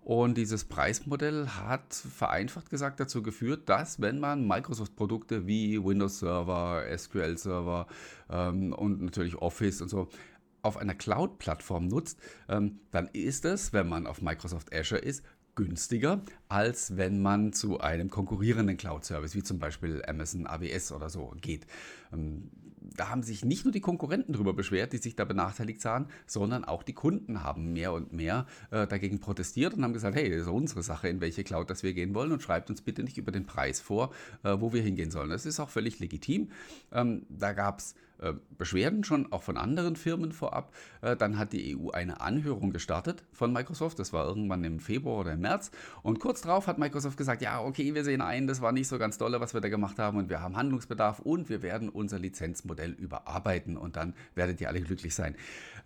und 0.04 0.36
dieses 0.36 0.64
Preismodell 0.64 1.48
hat 1.48 1.94
vereinfacht 1.94 2.68
gesagt 2.68 3.00
dazu 3.00 3.22
geführt, 3.22 3.68
dass 3.70 4.02
wenn 4.02 4.20
man 4.20 4.46
Microsoft-Produkte 4.46 5.46
wie 5.46 5.82
Windows 5.82 6.18
Server, 6.18 6.84
SQL 6.96 7.38
Server 7.38 7.86
ähm, 8.30 8.74
und 8.74 9.00
natürlich 9.00 9.36
Office 9.36 9.80
und 9.80 9.88
so 9.88 10.08
auf 10.60 10.76
einer 10.76 10.94
Cloud-Plattform 10.94 11.88
nutzt, 11.88 12.18
ähm, 12.50 12.80
dann 12.90 13.08
ist 13.14 13.46
es, 13.46 13.72
wenn 13.72 13.88
man 13.88 14.06
auf 14.06 14.20
Microsoft 14.20 14.74
Azure 14.74 15.00
ist, 15.00 15.24
günstiger, 15.54 16.20
als 16.48 16.96
wenn 16.96 17.22
man 17.22 17.54
zu 17.54 17.80
einem 17.80 18.10
konkurrierenden 18.10 18.76
Cloud-Service, 18.76 19.34
wie 19.34 19.42
zum 19.42 19.58
Beispiel 19.58 20.02
Amazon 20.06 20.46
AWS 20.46 20.92
oder 20.92 21.08
so, 21.08 21.32
geht. 21.40 21.66
Ähm, 22.12 22.50
da 22.96 23.08
haben 23.08 23.22
sich 23.22 23.44
nicht 23.44 23.64
nur 23.64 23.72
die 23.72 23.80
Konkurrenten 23.80 24.32
darüber 24.32 24.52
beschwert, 24.52 24.92
die 24.92 24.98
sich 24.98 25.16
da 25.16 25.24
benachteiligt 25.24 25.80
sahen, 25.80 26.06
sondern 26.26 26.64
auch 26.64 26.82
die 26.82 26.92
Kunden 26.92 27.42
haben 27.42 27.72
mehr 27.72 27.92
und 27.92 28.12
mehr 28.12 28.46
äh, 28.70 28.86
dagegen 28.86 29.20
protestiert 29.20 29.74
und 29.74 29.82
haben 29.82 29.92
gesagt, 29.92 30.16
hey, 30.16 30.30
das 30.30 30.42
ist 30.42 30.48
unsere 30.48 30.82
Sache, 30.82 31.08
in 31.08 31.20
welche 31.20 31.44
Cloud 31.44 31.70
das 31.70 31.82
wir 31.82 31.94
gehen 31.94 32.14
wollen 32.14 32.32
und 32.32 32.42
schreibt 32.42 32.70
uns 32.70 32.82
bitte 32.82 33.02
nicht 33.02 33.18
über 33.18 33.32
den 33.32 33.46
Preis 33.46 33.80
vor, 33.80 34.12
äh, 34.42 34.56
wo 34.58 34.72
wir 34.72 34.82
hingehen 34.82 35.10
sollen. 35.10 35.30
Das 35.30 35.46
ist 35.46 35.60
auch 35.60 35.70
völlig 35.70 35.98
legitim. 35.98 36.50
Ähm, 36.92 37.26
da 37.28 37.52
gab 37.52 37.78
es 37.78 37.94
Beschwerden 38.56 39.04
schon 39.04 39.32
auch 39.32 39.42
von 39.42 39.56
anderen 39.56 39.96
Firmen 39.96 40.32
vorab. 40.32 40.72
Äh, 41.02 41.16
dann 41.16 41.38
hat 41.38 41.52
die 41.52 41.76
EU 41.76 41.90
eine 41.90 42.20
Anhörung 42.20 42.70
gestartet 42.70 43.24
von 43.32 43.52
Microsoft. 43.52 43.98
Das 43.98 44.12
war 44.12 44.26
irgendwann 44.26 44.64
im 44.64 44.80
Februar 44.80 45.20
oder 45.20 45.32
im 45.32 45.40
März. 45.40 45.70
Und 46.02 46.20
kurz 46.20 46.42
darauf 46.42 46.66
hat 46.66 46.78
Microsoft 46.78 47.16
gesagt, 47.16 47.42
ja, 47.42 47.60
okay, 47.60 47.94
wir 47.94 48.04
sehen 48.04 48.20
ein, 48.20 48.46
das 48.46 48.60
war 48.60 48.72
nicht 48.72 48.88
so 48.88 48.98
ganz 48.98 49.18
dolle, 49.18 49.40
was 49.40 49.54
wir 49.54 49.60
da 49.60 49.68
gemacht 49.68 49.98
haben 49.98 50.18
und 50.18 50.28
wir 50.30 50.40
haben 50.40 50.56
Handlungsbedarf 50.56 51.20
und 51.20 51.48
wir 51.48 51.62
werden 51.62 51.88
unser 51.88 52.18
Lizenzmodell 52.18 52.92
überarbeiten 52.92 53.76
und 53.76 53.96
dann 53.96 54.14
werdet 54.34 54.60
ihr 54.60 54.68
alle 54.68 54.80
glücklich 54.80 55.14
sein. 55.14 55.36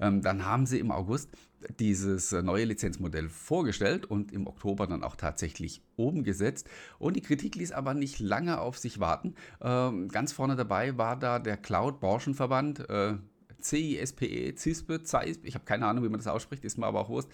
Ähm, 0.00 0.22
dann 0.22 0.44
haben 0.44 0.66
sie 0.66 0.78
im 0.78 0.90
August 0.90 1.30
dieses 1.78 2.32
äh, 2.32 2.42
neue 2.42 2.64
Lizenzmodell 2.64 3.28
vorgestellt 3.28 4.06
und 4.06 4.32
im 4.32 4.46
Oktober 4.46 4.86
dann 4.86 5.02
auch 5.02 5.16
tatsächlich 5.16 5.82
umgesetzt. 5.96 6.68
Und 6.98 7.16
die 7.16 7.22
Kritik 7.22 7.56
ließ 7.56 7.72
aber 7.72 7.94
nicht 7.94 8.20
lange 8.20 8.60
auf 8.60 8.78
sich 8.78 9.00
warten. 9.00 9.34
Ähm, 9.60 10.08
ganz 10.08 10.32
vorne 10.32 10.56
dabei 10.56 10.96
war 10.96 11.18
da 11.18 11.38
der 11.38 11.56
Cloud-Branchenverband. 11.56 12.88
Äh, 12.88 13.14
CISPE, 13.60 14.54
CISPE, 14.56 15.02
CISPE, 15.04 15.46
ich 15.46 15.54
habe 15.54 15.64
keine 15.64 15.86
Ahnung, 15.86 16.04
wie 16.04 16.08
man 16.08 16.20
das 16.20 16.28
ausspricht, 16.28 16.64
ist 16.64 16.78
mir 16.78 16.86
aber 16.86 17.00
auch 17.00 17.08
Wurst. 17.08 17.28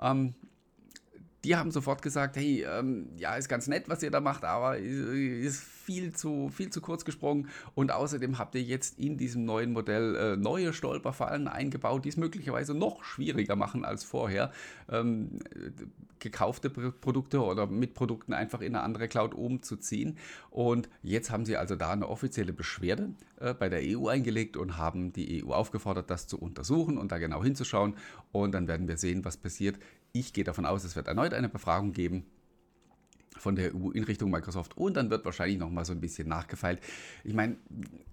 Ähm, 0.00 0.34
die 1.44 1.56
haben 1.56 1.70
sofort 1.70 2.02
gesagt, 2.02 2.36
hey, 2.36 2.64
ähm, 2.68 3.10
ja, 3.16 3.34
ist 3.36 3.48
ganz 3.48 3.68
nett, 3.68 3.88
was 3.88 4.02
ihr 4.02 4.10
da 4.10 4.20
macht, 4.20 4.44
aber 4.44 4.78
ist 4.78 5.62
viel 5.88 6.12
zu, 6.12 6.50
viel 6.50 6.70
zu 6.70 6.80
kurz 6.80 7.04
gesprungen. 7.04 7.48
Und 7.74 7.92
außerdem 7.92 8.38
habt 8.38 8.54
ihr 8.56 8.62
jetzt 8.62 8.98
in 8.98 9.16
diesem 9.16 9.44
neuen 9.44 9.72
Modell 9.72 10.16
äh, 10.16 10.36
neue 10.36 10.72
Stolperfallen 10.72 11.48
eingebaut, 11.48 12.04
die 12.04 12.10
es 12.10 12.16
möglicherweise 12.16 12.74
noch 12.74 13.04
schwieriger 13.04 13.56
machen 13.56 13.84
als 13.84 14.04
vorher, 14.04 14.52
ähm, 14.90 15.38
gekaufte 16.18 16.70
Produkte 16.70 17.42
oder 17.42 17.66
mit 17.66 17.94
Produkten 17.94 18.32
einfach 18.32 18.60
in 18.60 18.74
eine 18.74 18.82
andere 18.82 19.08
Cloud 19.08 19.34
umzuziehen. 19.34 20.18
Und 20.50 20.88
jetzt 21.02 21.30
haben 21.30 21.46
sie 21.46 21.56
also 21.56 21.76
da 21.76 21.92
eine 21.92 22.08
offizielle 22.08 22.52
Beschwerde 22.52 23.14
äh, 23.40 23.54
bei 23.54 23.68
der 23.68 23.80
EU 23.82 24.08
eingelegt 24.08 24.56
und 24.56 24.76
haben 24.76 25.12
die 25.12 25.44
EU 25.44 25.52
aufgefordert, 25.52 26.10
das 26.10 26.26
zu 26.26 26.38
untersuchen 26.38 26.98
und 26.98 27.12
da 27.12 27.18
genau 27.18 27.42
hinzuschauen. 27.42 27.94
Und 28.32 28.52
dann 28.52 28.68
werden 28.68 28.88
wir 28.88 28.96
sehen, 28.96 29.24
was 29.24 29.36
passiert. 29.36 29.78
Ich 30.12 30.32
gehe 30.32 30.44
davon 30.44 30.66
aus, 30.66 30.84
es 30.84 30.96
wird 30.96 31.08
erneut 31.08 31.34
eine 31.34 31.48
Befragung 31.48 31.92
geben 31.92 32.26
von 33.36 33.56
der 33.56 33.74
EU 33.74 33.90
in 33.90 34.04
Richtung 34.04 34.30
Microsoft 34.30 34.76
und 34.76 34.96
dann 34.96 35.10
wird 35.10 35.24
wahrscheinlich 35.24 35.58
noch 35.58 35.70
mal 35.70 35.84
so 35.84 35.92
ein 35.92 36.00
bisschen 36.00 36.28
nachgefeilt. 36.28 36.80
Ich 37.24 37.34
meine, 37.34 37.56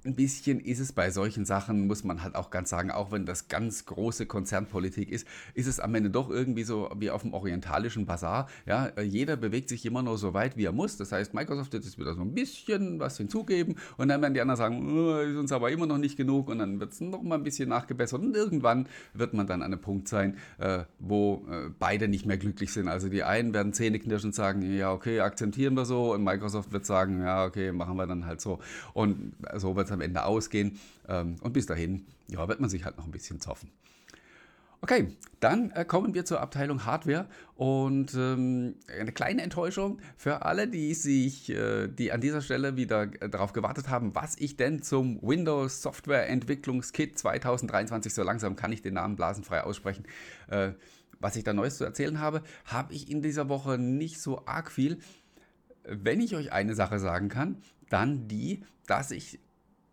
ein 0.06 0.16
bisschen 0.16 0.60
ist 0.60 0.80
es 0.80 0.92
bei 0.92 1.10
solchen 1.10 1.46
Sachen, 1.46 1.88
muss 1.88 2.04
man 2.04 2.22
halt 2.22 2.36
auch 2.36 2.52
ganz 2.52 2.70
sagen, 2.70 2.92
auch 2.92 3.12
wenn 3.12 3.26
das 3.26 3.48
ganz 3.48 3.86
große 3.86 4.26
Konzernpolitik 4.26 5.12
ist, 5.12 5.28
ist 5.54 5.68
es 5.68 5.80
am 5.80 5.96
Ende 5.96 6.10
doch 6.10 6.30
irgendwie 6.30 6.64
so 6.64 6.90
wie 6.98 7.10
auf 7.10 7.24
dem 7.24 7.34
orientalischen 7.34 8.06
Bazar. 8.06 8.48
Ja, 8.66 8.92
jeder 9.02 9.36
bewegt 9.36 9.70
sich 9.70 9.86
immer 9.86 10.04
nur 10.04 10.18
so 10.18 10.34
weit, 10.34 10.58
wie 10.58 10.66
er 10.66 10.72
muss. 10.72 10.98
Das 10.98 11.12
heißt, 11.12 11.34
Microsoft 11.34 11.74
wird 11.74 11.86
jetzt 11.86 11.98
wieder 11.98 12.14
so 12.14 12.22
ein 12.22 12.34
bisschen 12.34 13.00
was 13.00 13.18
hinzugeben 13.18 13.76
und 13.98 14.08
dann 14.10 14.22
werden 14.22 14.34
die 14.34 14.42
anderen 14.42 14.58
sagen, 14.58 14.98
oh, 14.98 15.18
ist 15.20 15.38
uns 15.38 15.52
aber 15.52 15.72
immer 15.72 15.88
noch 15.88 15.98
nicht 15.98 16.18
genug 16.18 16.50
und 16.50 16.60
dann 16.60 16.80
wird 16.80 16.94
es 16.94 17.02
noch 17.02 17.24
mal 17.24 17.36
ein 17.36 17.44
bisschen 17.44 17.70
nachgebessert 17.70 18.22
und 18.22 18.36
irgendwann 18.36 18.88
wird 19.14 19.34
man 19.34 19.48
dann 19.48 19.62
an 19.62 19.74
einem 19.74 19.82
Punkt 19.82 20.08
sein, 20.08 20.38
äh, 20.60 20.84
wo 21.00 21.46
äh, 21.50 21.70
beide 21.80 22.08
nicht 22.08 22.26
mehr 22.26 22.38
glücklich 22.38 22.72
sind. 22.72 22.88
Also 22.88 23.10
die 23.10 23.24
einen 23.24 23.54
werden 23.54 23.74
zähneknirschend 23.74 24.36
sagen, 24.36 24.62
ja 24.62 24.92
okay, 24.92 25.05
okay, 25.06 25.20
akzeptieren 25.20 25.76
wir 25.76 25.86
so 25.86 26.14
und 26.14 26.24
Microsoft 26.24 26.72
wird 26.72 26.86
sagen, 26.86 27.22
ja, 27.22 27.46
okay, 27.46 27.72
machen 27.72 27.96
wir 27.96 28.08
dann 28.08 28.26
halt 28.26 28.42
so. 28.42 28.60
Und 28.94 29.34
so 29.56 29.76
wird 29.76 29.86
es 29.86 29.92
am 29.92 30.02
Ende 30.02 30.26
ausgehen. 30.26 30.80
Ähm, 31.08 31.36
und 31.42 31.54
bis 31.54 31.68
dahin, 31.68 32.06
ja, 32.28 32.48
wird 32.48 32.60
man 32.60 32.70
sich 32.70 32.86
halt 32.86 32.98
noch 32.98 33.06
ein 33.06 33.12
bisschen 33.12 33.40
zoffen. 33.40 33.70
Okay, 34.82 35.16
dann 35.40 35.72
äh, 35.72 35.86
kommen 35.86 36.14
wir 36.14 36.26
zur 36.26 36.42
Abteilung 36.42 36.86
Hardware 36.86 37.28
und 37.56 38.14
ähm, 38.14 38.76
eine 39.00 39.12
kleine 39.12 39.42
Enttäuschung 39.42 40.00
für 40.18 40.44
alle, 40.44 40.68
die 40.68 40.94
sich, 40.94 41.50
äh, 41.50 41.88
die 41.88 42.12
an 42.12 42.22
dieser 42.22 42.42
Stelle 42.42 42.76
wieder 42.76 43.04
äh, 43.22 43.30
darauf 43.30 43.54
gewartet 43.54 43.90
haben, 43.90 44.14
was 44.14 44.36
ich 44.38 44.58
denn 44.58 44.82
zum 44.82 45.20
Windows 45.22 45.82
Software 45.82 46.30
Entwicklungskit 46.30 47.18
2023, 47.18 48.14
so 48.14 48.24
langsam 48.24 48.56
kann 48.56 48.72
ich 48.72 48.82
den 48.82 48.96
Namen 48.96 49.16
blasenfrei 49.16 49.64
aussprechen, 49.64 50.06
äh, 50.50 50.72
was 51.20 51.36
ich 51.36 51.44
da 51.44 51.54
Neues 51.54 51.78
zu 51.78 51.84
erzählen 51.84 52.20
habe, 52.20 52.44
habe 52.66 52.94
ich 52.94 53.10
in 53.10 53.22
dieser 53.22 53.50
Woche 53.50 53.78
nicht 53.78 54.20
so 54.20 54.46
arg 54.46 54.72
viel. 54.72 55.00
Wenn 55.84 56.22
ich 56.22 56.36
euch 56.36 56.52
eine 56.52 56.76
Sache 56.76 57.00
sagen 57.00 57.30
kann, 57.30 57.58
dann 57.90 58.28
die, 58.28 58.64
dass 58.88 59.12
ich 59.12 59.40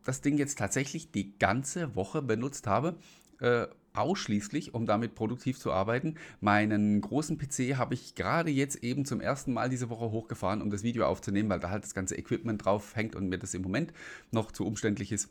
das 0.05 0.21
Ding 0.21 0.38
jetzt 0.38 0.59
tatsächlich 0.59 1.11
die 1.12 1.38
ganze 1.38 1.95
Woche 1.95 2.23
benutzt 2.23 2.67
habe. 2.67 2.97
Äh, 3.41 3.67
ausschließlich, 3.95 4.73
um 4.73 4.87
damit 4.87 5.14
produktiv 5.14 5.59
zu 5.59 5.71
arbeiten. 5.71 6.17
Meinen 6.41 7.00
großen 7.00 7.37
PC 7.37 7.76
habe 7.76 7.93
ich 7.93 8.14
gerade 8.14 8.50
jetzt 8.50 8.76
eben 8.76 9.05
zum 9.05 9.21
ersten 9.21 9.52
Mal 9.52 9.69
diese 9.69 9.91
Woche 9.91 10.11
hochgefahren, 10.11 10.62
um 10.62 10.71
das 10.71 10.83
Video 10.83 11.07
aufzunehmen, 11.07 11.50
weil 11.50 11.61
da 11.61 11.69
halt 11.69 11.85
das 11.85 11.95
ganze 11.95 12.17
Equipment 12.17 12.64
drauf 12.64 12.97
hängt 12.97 13.14
und 13.14 13.29
mir 13.29 13.38
das 13.38 13.52
im 13.52 13.62
Moment 13.62 13.93
noch 14.31 14.50
zu 14.50 14.67
umständlich 14.67 15.12
ist 15.12 15.29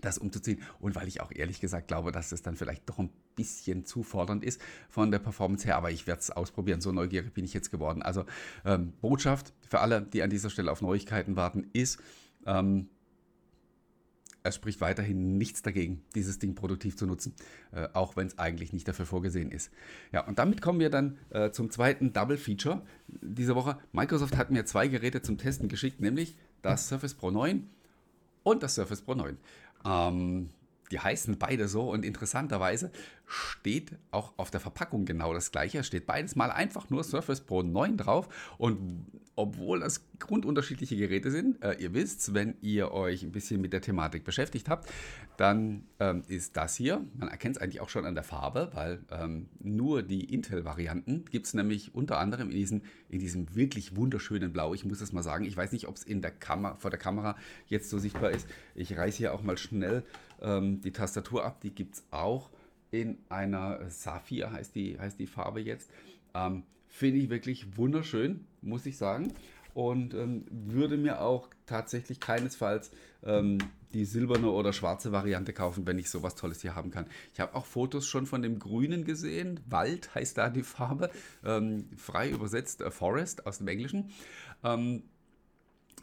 das 0.00 0.18
umzuziehen 0.18 0.60
und 0.80 0.94
weil 0.94 1.08
ich 1.08 1.20
auch 1.20 1.32
ehrlich 1.32 1.60
gesagt 1.60 1.88
glaube, 1.88 2.12
dass 2.12 2.32
es 2.32 2.42
dann 2.42 2.56
vielleicht 2.56 2.88
doch 2.88 2.98
ein 2.98 3.10
bisschen 3.34 3.84
zu 3.84 4.02
fordernd 4.02 4.44
ist 4.44 4.60
von 4.88 5.10
der 5.10 5.18
Performance 5.18 5.66
her, 5.66 5.76
aber 5.76 5.90
ich 5.90 6.06
werde 6.06 6.20
es 6.20 6.30
ausprobieren. 6.30 6.80
So 6.80 6.92
neugierig 6.92 7.32
bin 7.32 7.44
ich 7.44 7.54
jetzt 7.54 7.70
geworden. 7.70 8.02
Also 8.02 8.24
ähm, 8.64 8.92
Botschaft 9.00 9.52
für 9.68 9.80
alle, 9.80 10.02
die 10.02 10.22
an 10.22 10.30
dieser 10.30 10.50
Stelle 10.50 10.70
auf 10.70 10.82
Neuigkeiten 10.82 11.36
warten, 11.36 11.66
ist, 11.72 11.98
ähm, 12.46 12.88
es 14.46 14.54
spricht 14.54 14.80
weiterhin 14.80 15.38
nichts 15.38 15.62
dagegen, 15.62 16.02
dieses 16.14 16.38
Ding 16.38 16.54
produktiv 16.54 16.96
zu 16.96 17.06
nutzen, 17.06 17.34
äh, 17.72 17.88
auch 17.92 18.16
wenn 18.16 18.28
es 18.28 18.38
eigentlich 18.38 18.72
nicht 18.72 18.86
dafür 18.86 19.06
vorgesehen 19.06 19.50
ist. 19.50 19.70
Ja, 20.12 20.24
und 20.26 20.38
damit 20.38 20.62
kommen 20.62 20.78
wir 20.78 20.90
dann 20.90 21.18
äh, 21.30 21.50
zum 21.50 21.70
zweiten 21.70 22.12
Double 22.12 22.36
Feature 22.36 22.82
dieser 23.08 23.56
Woche. 23.56 23.78
Microsoft 23.92 24.36
hat 24.36 24.50
mir 24.50 24.64
zwei 24.64 24.88
Geräte 24.88 25.20
zum 25.20 25.36
Testen 25.36 25.68
geschickt, 25.68 26.00
nämlich 26.00 26.36
das 26.62 26.88
Surface 26.88 27.14
Pro 27.14 27.30
9 27.30 27.68
und 28.44 28.62
das 28.62 28.76
Surface 28.76 29.02
Pro 29.02 29.14
9. 29.14 29.36
Ähm, 29.86 30.50
die 30.90 31.00
heißen 31.00 31.38
beide 31.38 31.68
so 31.68 31.90
und 31.90 32.04
interessanterweise 32.04 32.90
steht 33.26 33.92
auch 34.12 34.32
auf 34.36 34.50
der 34.50 34.60
Verpackung 34.60 35.04
genau 35.04 35.34
das 35.34 35.50
gleiche. 35.50 35.78
Es 35.78 35.86
steht 35.88 36.06
beides 36.06 36.36
mal 36.36 36.50
einfach 36.50 36.90
nur 36.90 37.02
Surface 37.02 37.40
Pro 37.40 37.62
9 37.62 37.96
drauf 37.96 38.28
und 38.56 39.06
obwohl 39.34 39.80
das 39.80 40.06
grundunterschiedliche 40.18 40.96
Geräte 40.96 41.30
sind, 41.30 41.62
äh, 41.62 41.74
ihr 41.74 41.92
wisst, 41.92 42.32
wenn 42.32 42.54
ihr 42.62 42.92
euch 42.92 43.22
ein 43.22 43.32
bisschen 43.32 43.60
mit 43.60 43.74
der 43.74 43.82
Thematik 43.82 44.24
beschäftigt 44.24 44.70
habt, 44.70 44.88
dann 45.36 45.84
ähm, 46.00 46.22
ist 46.26 46.56
das 46.56 46.74
hier, 46.74 47.04
man 47.18 47.28
erkennt 47.28 47.56
es 47.56 47.62
eigentlich 47.62 47.82
auch 47.82 47.90
schon 47.90 48.06
an 48.06 48.14
der 48.14 48.24
Farbe, 48.24 48.70
weil 48.72 49.00
ähm, 49.10 49.50
nur 49.58 50.02
die 50.02 50.32
Intel-Varianten 50.32 51.26
gibt 51.26 51.46
es 51.46 51.52
nämlich 51.52 51.94
unter 51.94 52.18
anderem 52.18 52.48
in, 52.48 52.56
diesen, 52.56 52.82
in 53.10 53.18
diesem 53.18 53.54
wirklich 53.54 53.94
wunderschönen 53.94 54.52
Blau. 54.52 54.72
Ich 54.72 54.86
muss 54.86 55.00
das 55.00 55.12
mal 55.12 55.22
sagen, 55.22 55.44
ich 55.44 55.56
weiß 55.56 55.72
nicht, 55.72 55.86
ob 55.86 55.96
es 55.96 56.06
vor 56.78 56.90
der 56.90 56.98
Kamera 56.98 57.36
jetzt 57.66 57.90
so 57.90 57.98
sichtbar 57.98 58.30
ist. 58.30 58.48
Ich 58.74 58.96
reiße 58.96 59.18
hier 59.18 59.34
auch 59.34 59.42
mal 59.42 59.58
schnell 59.58 60.02
ähm, 60.40 60.80
die 60.80 60.92
Tastatur 60.92 61.44
ab, 61.44 61.60
die 61.60 61.74
gibt 61.74 61.96
es 61.96 62.04
auch 62.10 62.50
in 62.90 63.18
einer 63.28 63.90
Saphir, 63.90 64.52
heißt 64.52 64.74
die, 64.74 64.98
heißt 64.98 65.18
die 65.18 65.26
Farbe 65.26 65.60
jetzt. 65.60 65.90
Ähm, 66.34 66.64
Finde 66.88 67.18
ich 67.18 67.30
wirklich 67.30 67.76
wunderschön, 67.76 68.46
muss 68.62 68.86
ich 68.86 68.96
sagen. 68.96 69.32
Und 69.74 70.14
ähm, 70.14 70.46
würde 70.50 70.96
mir 70.96 71.20
auch 71.20 71.50
tatsächlich 71.66 72.20
keinesfalls 72.20 72.90
ähm, 73.22 73.58
die 73.92 74.04
silberne 74.04 74.50
oder 74.50 74.72
schwarze 74.72 75.12
Variante 75.12 75.52
kaufen, 75.52 75.86
wenn 75.86 75.98
ich 75.98 76.08
sowas 76.08 76.34
Tolles 76.34 76.62
hier 76.62 76.74
haben 76.74 76.90
kann. 76.90 77.06
Ich 77.34 77.40
habe 77.40 77.54
auch 77.54 77.66
Fotos 77.66 78.06
schon 78.06 78.26
von 78.26 78.42
dem 78.42 78.58
Grünen 78.58 79.04
gesehen. 79.04 79.60
Wald 79.66 80.14
heißt 80.14 80.38
da 80.38 80.48
die 80.48 80.62
Farbe. 80.62 81.10
Ähm, 81.44 81.90
frei 81.96 82.30
übersetzt 82.30 82.80
äh, 82.80 82.90
Forest 82.90 83.46
aus 83.46 83.58
dem 83.58 83.68
Englischen. 83.68 84.10
Ähm, 84.64 85.02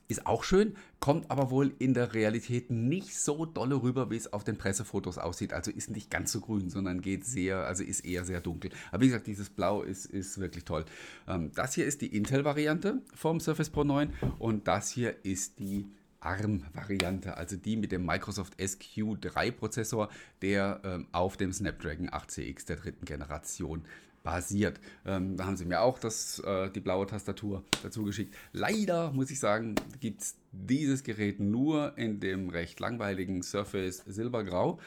ist 0.07 0.25
auch 0.25 0.43
schön, 0.43 0.75
kommt 0.99 1.31
aber 1.31 1.49
wohl 1.49 1.73
in 1.79 1.93
der 1.93 2.13
Realität 2.13 2.69
nicht 2.69 3.17
so 3.17 3.45
dolle 3.45 3.81
rüber, 3.81 4.09
wie 4.11 4.15
es 4.15 4.31
auf 4.31 4.43
den 4.43 4.57
Pressefotos 4.57 5.17
aussieht. 5.17 5.53
Also 5.53 5.71
ist 5.71 5.89
nicht 5.89 6.09
ganz 6.09 6.31
so 6.31 6.41
grün, 6.41 6.69
sondern 6.69 7.01
geht 7.01 7.25
sehr, 7.25 7.65
also 7.65 7.83
ist 7.83 8.05
eher 8.05 8.25
sehr 8.25 8.41
dunkel. 8.41 8.71
Aber 8.91 9.01
wie 9.01 9.07
gesagt, 9.07 9.27
dieses 9.27 9.49
Blau 9.49 9.81
ist, 9.81 10.05
ist 10.05 10.37
wirklich 10.39 10.65
toll. 10.65 10.85
Ähm, 11.27 11.51
das 11.55 11.73
hier 11.73 11.85
ist 11.85 12.01
die 12.01 12.15
Intel-Variante 12.15 13.01
vom 13.15 13.39
Surface 13.39 13.69
Pro 13.69 13.83
9 13.83 14.13
und 14.39 14.67
das 14.67 14.89
hier 14.89 15.25
ist 15.25 15.59
die 15.59 15.87
ARM-Variante, 16.19 17.35
also 17.37 17.57
die 17.57 17.75
mit 17.75 17.91
dem 17.91 18.05
Microsoft 18.05 18.57
SQ3-Prozessor, 18.59 20.09
der 20.41 20.81
ähm, 20.83 21.07
auf 21.11 21.37
dem 21.37 21.51
Snapdragon 21.51 22.09
8CX 22.09 22.65
der 22.65 22.77
dritten 22.77 23.05
Generation 23.05 23.83
basiert. 24.23 24.79
Ähm, 25.05 25.37
da 25.37 25.45
haben 25.45 25.57
sie 25.57 25.65
mir 25.65 25.81
auch 25.81 25.99
das, 25.99 26.39
äh, 26.39 26.69
die 26.71 26.79
blaue 26.79 27.05
Tastatur 27.05 27.63
dazu 27.83 28.03
geschickt. 28.03 28.33
Leider, 28.53 29.11
muss 29.11 29.29
ich 29.29 29.39
sagen, 29.39 29.75
gibt 29.99 30.21
es 30.21 30.35
dieses 30.51 31.03
Gerät 31.03 31.39
nur 31.39 31.97
in 31.97 32.19
dem 32.19 32.49
recht 32.49 32.79
langweiligen 32.79 33.43
Surface 33.43 34.03
Silbergrau. 34.07 34.79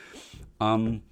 Ähm, 0.61 1.03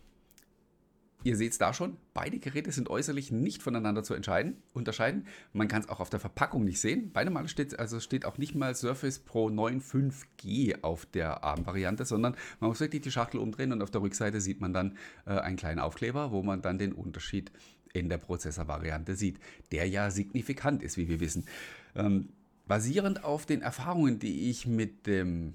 Ihr 1.25 1.37
seht 1.37 1.53
es 1.53 1.59
da 1.59 1.73
schon, 1.73 1.97
beide 2.13 2.39
Geräte 2.39 2.71
sind 2.71 2.91
äußerlich 2.91 3.33
nicht 3.33 3.63
voneinander 3.63 4.03
zu 4.03 4.13
unterscheiden. 4.13 5.27
Man 5.55 5.69
kann 5.69 5.81
es 5.81 5.89
auch 5.89 6.01
auf 6.01 6.11
der 6.11 6.21
Verpackung 6.21 6.65
nicht 6.65 6.79
sehen. 6.79 7.13
Beide 7.15 7.31
Male 7.31 7.49
steht, 7.49 7.79
also 7.79 7.99
steht 7.99 8.27
auch 8.27 8.37
nicht 8.37 8.55
mal 8.55 8.75
Surface 8.75 9.21
Pro 9.21 9.49
9 9.49 9.81
5G 9.81 10.83
auf 10.83 11.07
der 11.07 11.43
ARM-Variante, 11.43 12.05
sondern 12.05 12.37
man 12.61 12.69
muss 12.69 12.81
wirklich 12.81 13.01
die 13.01 13.11
Schachtel 13.11 13.41
umdrehen 13.41 13.73
und 13.73 13.81
auf 13.81 13.91
der 13.91 14.03
Rückseite 14.03 14.43
sieht 14.43 14.61
man 14.61 14.75
dann 14.75 14.99
äh, 15.25 15.31
einen 15.31 15.57
kleinen 15.57 15.79
Aufkleber, 15.79 16.31
wo 16.31 16.43
man 16.43 16.61
dann 16.61 16.77
den 16.77 16.93
Unterschied 16.93 17.51
in 17.95 18.09
der 18.09 18.19
Prozessorvariante 18.19 19.15
sieht, 19.15 19.39
der 19.73 19.89
ja 19.89 20.11
signifikant 20.11 20.83
ist, 20.83 20.99
wie 20.99 21.09
wir 21.09 21.21
wissen. 21.21 21.47
Ähm, 21.95 22.29
basierend 22.67 23.25
auf 23.25 23.47
den 23.47 23.63
Erfahrungen, 23.63 24.19
die 24.19 24.51
ich 24.51 24.67
mit 24.67 25.07
dem 25.07 25.55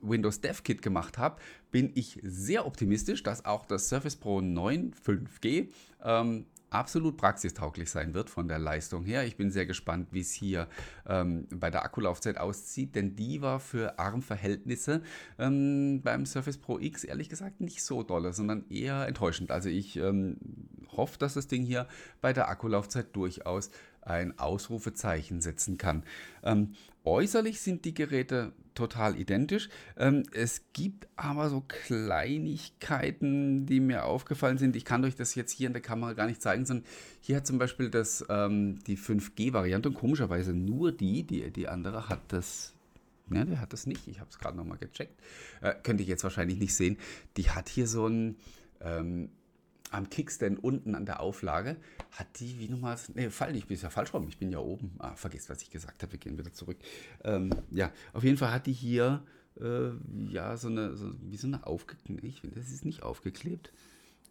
Windows 0.00 0.40
Dev 0.40 0.62
Kit 0.62 0.80
gemacht 0.80 1.18
habe, 1.18 1.40
bin 1.72 1.90
ich 1.94 2.20
sehr 2.22 2.66
optimistisch, 2.66 3.22
dass 3.22 3.44
auch 3.44 3.66
das 3.66 3.88
Surface 3.88 4.16
Pro 4.16 4.40
9 4.40 4.94
5G 4.94 5.68
ähm, 6.04 6.46
absolut 6.70 7.16
praxistauglich 7.16 7.90
sein 7.90 8.14
wird 8.14 8.30
von 8.30 8.48
der 8.48 8.58
Leistung 8.58 9.04
her. 9.04 9.24
Ich 9.24 9.36
bin 9.36 9.50
sehr 9.50 9.66
gespannt, 9.66 10.08
wie 10.12 10.20
es 10.20 10.32
hier 10.32 10.68
ähm, 11.06 11.46
bei 11.50 11.70
der 11.70 11.84
Akkulaufzeit 11.84 12.38
aussieht, 12.38 12.94
denn 12.94 13.16
die 13.16 13.40
war 13.40 13.60
für 13.60 13.98
ARM-Verhältnisse 13.98 15.02
ähm, 15.38 16.02
beim 16.02 16.26
Surface 16.26 16.58
Pro 16.58 16.78
X 16.78 17.04
ehrlich 17.04 17.28
gesagt 17.28 17.60
nicht 17.60 17.82
so 17.82 18.02
dolle, 18.02 18.32
sondern 18.32 18.68
eher 18.68 19.06
enttäuschend. 19.06 19.50
Also 19.50 19.68
ich 19.68 19.96
ähm, 19.96 20.38
hoffe, 20.96 21.18
dass 21.18 21.34
das 21.34 21.46
Ding 21.46 21.62
hier 21.62 21.86
bei 22.20 22.32
der 22.32 22.48
Akkulaufzeit 22.48 23.14
durchaus 23.14 23.70
ein 24.06 24.38
Ausrufezeichen 24.38 25.40
setzen 25.40 25.78
kann. 25.78 26.04
Ähm, 26.42 26.74
äußerlich 27.04 27.60
sind 27.60 27.84
die 27.84 27.94
Geräte 27.94 28.52
total 28.74 29.18
identisch. 29.18 29.68
Ähm, 29.96 30.22
es 30.32 30.62
gibt 30.72 31.08
aber 31.16 31.50
so 31.50 31.62
Kleinigkeiten, 31.66 33.66
die 33.66 33.80
mir 33.80 34.04
aufgefallen 34.04 34.58
sind. 34.58 34.76
Ich 34.76 34.84
kann 34.84 35.04
euch 35.04 35.16
das 35.16 35.34
jetzt 35.34 35.52
hier 35.52 35.66
in 35.66 35.72
der 35.72 35.82
Kamera 35.82 36.12
gar 36.12 36.26
nicht 36.26 36.42
zeigen, 36.42 36.66
sondern 36.66 36.86
hier 37.20 37.36
hat 37.36 37.46
zum 37.46 37.58
Beispiel 37.58 37.90
das, 37.90 38.24
ähm, 38.28 38.78
die 38.86 38.96
5G-Variante 38.96 39.88
und 39.88 39.94
komischerweise 39.94 40.52
nur 40.52 40.92
die, 40.92 41.24
die, 41.24 41.50
die 41.50 41.68
andere 41.68 42.08
hat 42.08 42.20
das 42.28 42.72
Ne, 43.28 43.44
der 43.44 43.60
hat 43.60 43.72
das 43.72 43.86
nicht. 43.86 44.06
Ich 44.06 44.20
habe 44.20 44.30
es 44.30 44.38
gerade 44.38 44.56
nochmal 44.56 44.78
gecheckt. 44.78 45.20
Äh, 45.60 45.74
könnte 45.82 46.04
ich 46.04 46.08
jetzt 46.08 46.22
wahrscheinlich 46.22 46.60
nicht 46.60 46.76
sehen. 46.76 46.96
Die 47.36 47.50
hat 47.50 47.68
hier 47.68 47.88
so 47.88 48.06
ein, 48.06 48.36
ähm, 48.80 49.30
am 49.90 50.10
Kickstand 50.10 50.62
unten 50.62 50.94
an 50.94 51.06
der 51.06 51.20
Auflage, 51.20 51.76
hat 52.12 52.26
die, 52.40 52.58
wie 52.58 52.68
nochmal, 52.68 52.96
ne, 53.14 53.30
fall 53.30 53.52
nicht, 53.52 53.68
bin 53.68 53.78
ja 53.78 53.90
falsch 53.90 54.12
rum, 54.12 54.26
ich 54.28 54.38
bin 54.38 54.50
ja 54.50 54.58
oben. 54.58 54.92
Ah, 54.98 55.14
vergiss, 55.14 55.48
was 55.48 55.62
ich 55.62 55.70
gesagt 55.70 56.02
habe, 56.02 56.12
wir 56.12 56.18
gehen 56.18 56.38
wieder 56.38 56.52
zurück. 56.52 56.78
Ähm, 57.24 57.50
ja, 57.70 57.92
auf 58.12 58.24
jeden 58.24 58.36
Fall 58.36 58.52
hat 58.52 58.66
die 58.66 58.72
hier, 58.72 59.22
äh, 59.60 59.90
ja, 60.28 60.56
so 60.56 60.68
eine, 60.68 60.96
so, 60.96 61.12
wie 61.22 61.36
so 61.36 61.46
eine 61.46 61.66
aufgeklebt, 61.66 62.24
ich 62.24 62.40
finde, 62.40 62.56
das 62.56 62.70
ist 62.70 62.84
nicht 62.84 63.02
aufgeklebt. 63.02 63.72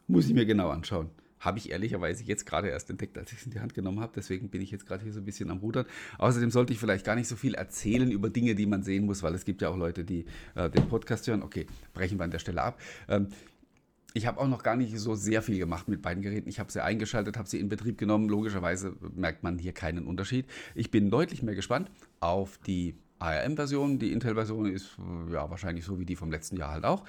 Muss 0.07 0.27
ich 0.27 0.33
mir 0.33 0.45
genau 0.45 0.69
anschauen. 0.69 1.09
Habe 1.39 1.57
ich 1.57 1.69
ehrlicherweise 1.69 2.23
jetzt 2.23 2.45
gerade 2.45 2.69
erst 2.69 2.89
entdeckt, 2.89 3.17
als 3.17 3.31
ich 3.31 3.39
es 3.39 3.45
in 3.45 3.51
die 3.51 3.59
Hand 3.59 3.73
genommen 3.73 3.99
habe. 3.99 4.13
Deswegen 4.15 4.49
bin 4.49 4.61
ich 4.61 4.71
jetzt 4.71 4.85
gerade 4.87 5.03
hier 5.03 5.13
so 5.13 5.19
ein 5.19 5.25
bisschen 5.25 5.51
am 5.51 5.59
Rudern. 5.59 5.85
Außerdem 6.17 6.49
sollte 6.49 6.73
ich 6.73 6.79
vielleicht 6.79 7.05
gar 7.05 7.15
nicht 7.15 7.27
so 7.27 7.35
viel 7.35 7.55
erzählen 7.55 8.09
über 8.09 8.29
Dinge, 8.29 8.55
die 8.55 8.65
man 8.65 8.83
sehen 8.83 9.05
muss, 9.05 9.21
weil 9.21 9.35
es 9.35 9.45
gibt 9.45 9.61
ja 9.61 9.69
auch 9.69 9.77
Leute, 9.77 10.03
die 10.03 10.25
äh, 10.55 10.69
den 10.69 10.87
Podcast 10.87 11.27
hören. 11.27 11.43
Okay, 11.43 11.67
brechen 11.93 12.17
wir 12.17 12.23
an 12.23 12.31
der 12.31 12.39
Stelle 12.39 12.63
ab. 12.63 12.79
Ähm, 13.07 13.27
ich 14.15 14.25
habe 14.25 14.39
auch 14.39 14.47
noch 14.47 14.63
gar 14.63 14.77
nicht 14.77 14.97
so 14.97 15.13
sehr 15.13 15.41
viel 15.41 15.59
gemacht 15.59 15.89
mit 15.89 16.01
beiden 16.01 16.23
Geräten. 16.23 16.47
Ich 16.47 16.57
habe 16.57 16.71
sie 16.71 16.81
eingeschaltet, 16.81 17.37
habe 17.37 17.49
sie 17.49 17.59
in 17.59 17.67
Betrieb 17.67 17.97
genommen. 17.97 18.29
Logischerweise 18.29 18.95
merkt 19.13 19.43
man 19.43 19.59
hier 19.59 19.73
keinen 19.73 20.07
Unterschied. 20.07 20.45
Ich 20.73 20.89
bin 20.89 21.11
deutlich 21.11 21.43
mehr 21.43 21.53
gespannt 21.53 21.91
auf 22.21 22.57
die 22.59 22.95
ARM-Version. 23.19 23.99
Die 23.99 24.13
Intel-Version 24.13 24.67
ist 24.67 24.97
ja 25.33 25.49
wahrscheinlich 25.49 25.83
so 25.83 25.99
wie 25.99 26.05
die 26.05 26.15
vom 26.15 26.31
letzten 26.31 26.55
Jahr 26.55 26.71
halt 26.71 26.85
auch. 26.85 27.03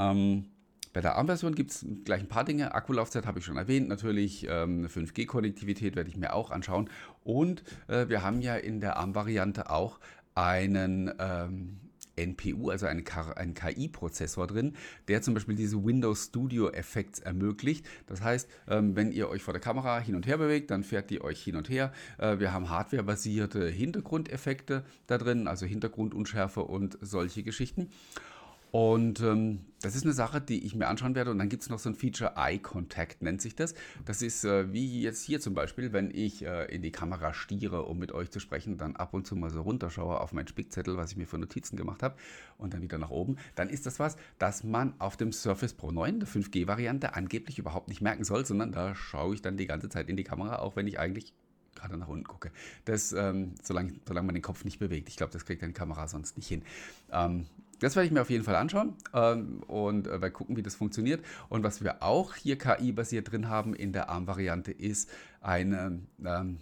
Ähm, 0.00 0.46
bei 0.92 1.00
der 1.00 1.14
ARM-Version 1.14 1.54
gibt 1.54 1.70
es 1.70 1.86
gleich 2.04 2.22
ein 2.22 2.28
paar 2.28 2.44
Dinge. 2.44 2.74
Akkulaufzeit 2.74 3.26
habe 3.26 3.38
ich 3.38 3.44
schon 3.44 3.56
erwähnt. 3.56 3.88
Natürlich 3.88 4.44
ähm, 4.50 4.88
5G-Konnektivität 4.88 5.94
werde 5.94 6.10
ich 6.10 6.16
mir 6.16 6.32
auch 6.32 6.50
anschauen. 6.50 6.90
Und 7.22 7.62
äh, 7.86 8.08
wir 8.08 8.24
haben 8.24 8.40
ja 8.40 8.56
in 8.56 8.80
der 8.80 8.96
ARM-Variante 8.96 9.70
auch 9.70 10.00
einen 10.34 11.12
ähm, 11.20 11.78
NPU, 12.16 12.70
also 12.70 12.86
einen 12.86 13.04
KI-Prozessor 13.04 14.46
drin, 14.46 14.74
der 15.08 15.22
zum 15.22 15.34
Beispiel 15.34 15.54
diese 15.54 15.84
Windows 15.84 16.26
Studio-Effekte 16.26 17.24
ermöglicht. 17.24 17.86
Das 18.06 18.22
heißt, 18.22 18.48
ähm, 18.68 18.96
wenn 18.96 19.12
ihr 19.12 19.28
euch 19.28 19.42
vor 19.42 19.52
der 19.52 19.60
Kamera 19.60 20.00
hin 20.00 20.14
und 20.14 20.26
her 20.26 20.38
bewegt, 20.38 20.70
dann 20.70 20.84
fährt 20.84 21.10
die 21.10 21.22
euch 21.22 21.42
hin 21.42 21.56
und 21.56 21.68
her. 21.68 21.92
Äh, 22.18 22.38
wir 22.38 22.52
haben 22.52 22.70
hardwarebasierte 22.70 23.68
Hintergrundeffekte 23.68 24.84
da 25.06 25.18
drin, 25.18 25.48
also 25.48 25.66
Hintergrundunschärfe 25.66 26.62
und 26.62 26.98
solche 27.00 27.42
Geschichten. 27.42 27.90
Und 28.70 29.20
ähm, 29.20 29.60
das 29.82 29.94
ist 29.94 30.04
eine 30.04 30.12
Sache, 30.12 30.40
die 30.40 30.64
ich 30.64 30.74
mir 30.74 30.88
anschauen 30.88 31.14
werde. 31.14 31.30
Und 31.30 31.38
dann 31.38 31.48
gibt 31.48 31.62
es 31.62 31.70
noch 31.70 31.78
so 31.78 31.88
ein 31.88 31.94
Feature 31.94 32.34
Eye 32.36 32.58
Contact, 32.58 33.22
nennt 33.22 33.40
sich 33.40 33.54
das. 33.54 33.74
Das 34.04 34.22
ist 34.22 34.44
äh, 34.44 34.72
wie 34.72 35.02
jetzt 35.02 35.22
hier 35.22 35.40
zum 35.40 35.54
Beispiel, 35.54 35.92
wenn 35.92 36.10
ich 36.10 36.44
äh, 36.44 36.66
in 36.66 36.82
die 36.82 36.92
Kamera 36.92 37.32
stiere, 37.32 37.84
um 37.84 37.98
mit 37.98 38.12
euch 38.12 38.30
zu 38.30 38.40
sprechen, 38.40 38.76
dann 38.76 38.96
ab 38.96 39.14
und 39.14 39.26
zu 39.26 39.36
mal 39.36 39.50
so 39.50 39.62
runterschaue 39.62 40.20
auf 40.20 40.32
meinen 40.32 40.48
Spickzettel, 40.48 40.96
was 40.96 41.12
ich 41.12 41.16
mir 41.16 41.26
für 41.26 41.38
Notizen 41.38 41.76
gemacht 41.76 42.02
habe, 42.02 42.16
und 42.58 42.74
dann 42.74 42.82
wieder 42.82 42.98
nach 42.98 43.10
oben. 43.10 43.36
Dann 43.54 43.70
ist 43.70 43.86
das 43.86 43.98
was, 43.98 44.16
das 44.38 44.64
man 44.64 44.94
auf 44.98 45.16
dem 45.16 45.32
Surface 45.32 45.72
Pro 45.72 45.90
9, 45.90 46.20
der 46.20 46.28
5G-Variante, 46.28 47.14
angeblich 47.14 47.58
überhaupt 47.58 47.88
nicht 47.88 48.02
merken 48.02 48.24
soll, 48.24 48.44
sondern 48.44 48.72
da 48.72 48.94
schaue 48.94 49.34
ich 49.34 49.42
dann 49.42 49.56
die 49.56 49.66
ganze 49.66 49.88
Zeit 49.88 50.08
in 50.08 50.16
die 50.16 50.24
Kamera, 50.24 50.58
auch 50.58 50.76
wenn 50.76 50.86
ich 50.86 50.98
eigentlich 50.98 51.32
gerade 51.74 51.96
nach 51.96 52.08
unten 52.08 52.26
gucke. 52.26 52.50
Das, 52.84 53.12
ähm, 53.12 53.54
solange, 53.62 53.94
solange 54.06 54.26
man 54.26 54.34
den 54.34 54.42
Kopf 54.42 54.64
nicht 54.64 54.78
bewegt. 54.78 55.08
Ich 55.08 55.16
glaube, 55.16 55.32
das 55.32 55.46
kriegt 55.46 55.62
eine 55.62 55.72
Kamera 55.72 56.08
sonst 56.08 56.36
nicht 56.36 56.48
hin. 56.48 56.62
Ähm, 57.10 57.46
das 57.80 57.96
werde 57.96 58.06
ich 58.06 58.12
mir 58.12 58.20
auf 58.20 58.30
jeden 58.30 58.44
Fall 58.44 58.56
anschauen 58.56 58.94
ähm, 59.12 59.62
und 59.66 60.06
äh, 60.06 60.18
mal 60.18 60.30
gucken, 60.30 60.56
wie 60.56 60.62
das 60.62 60.74
funktioniert. 60.74 61.24
Und 61.48 61.64
was 61.64 61.82
wir 61.82 62.02
auch 62.02 62.36
hier 62.36 62.56
KI-basiert 62.56 63.32
drin 63.32 63.48
haben 63.48 63.74
in 63.74 63.92
der 63.92 64.08
ARM-Variante 64.08 64.70
ist 64.70 65.10
eine 65.40 66.00
ähm, 66.24 66.58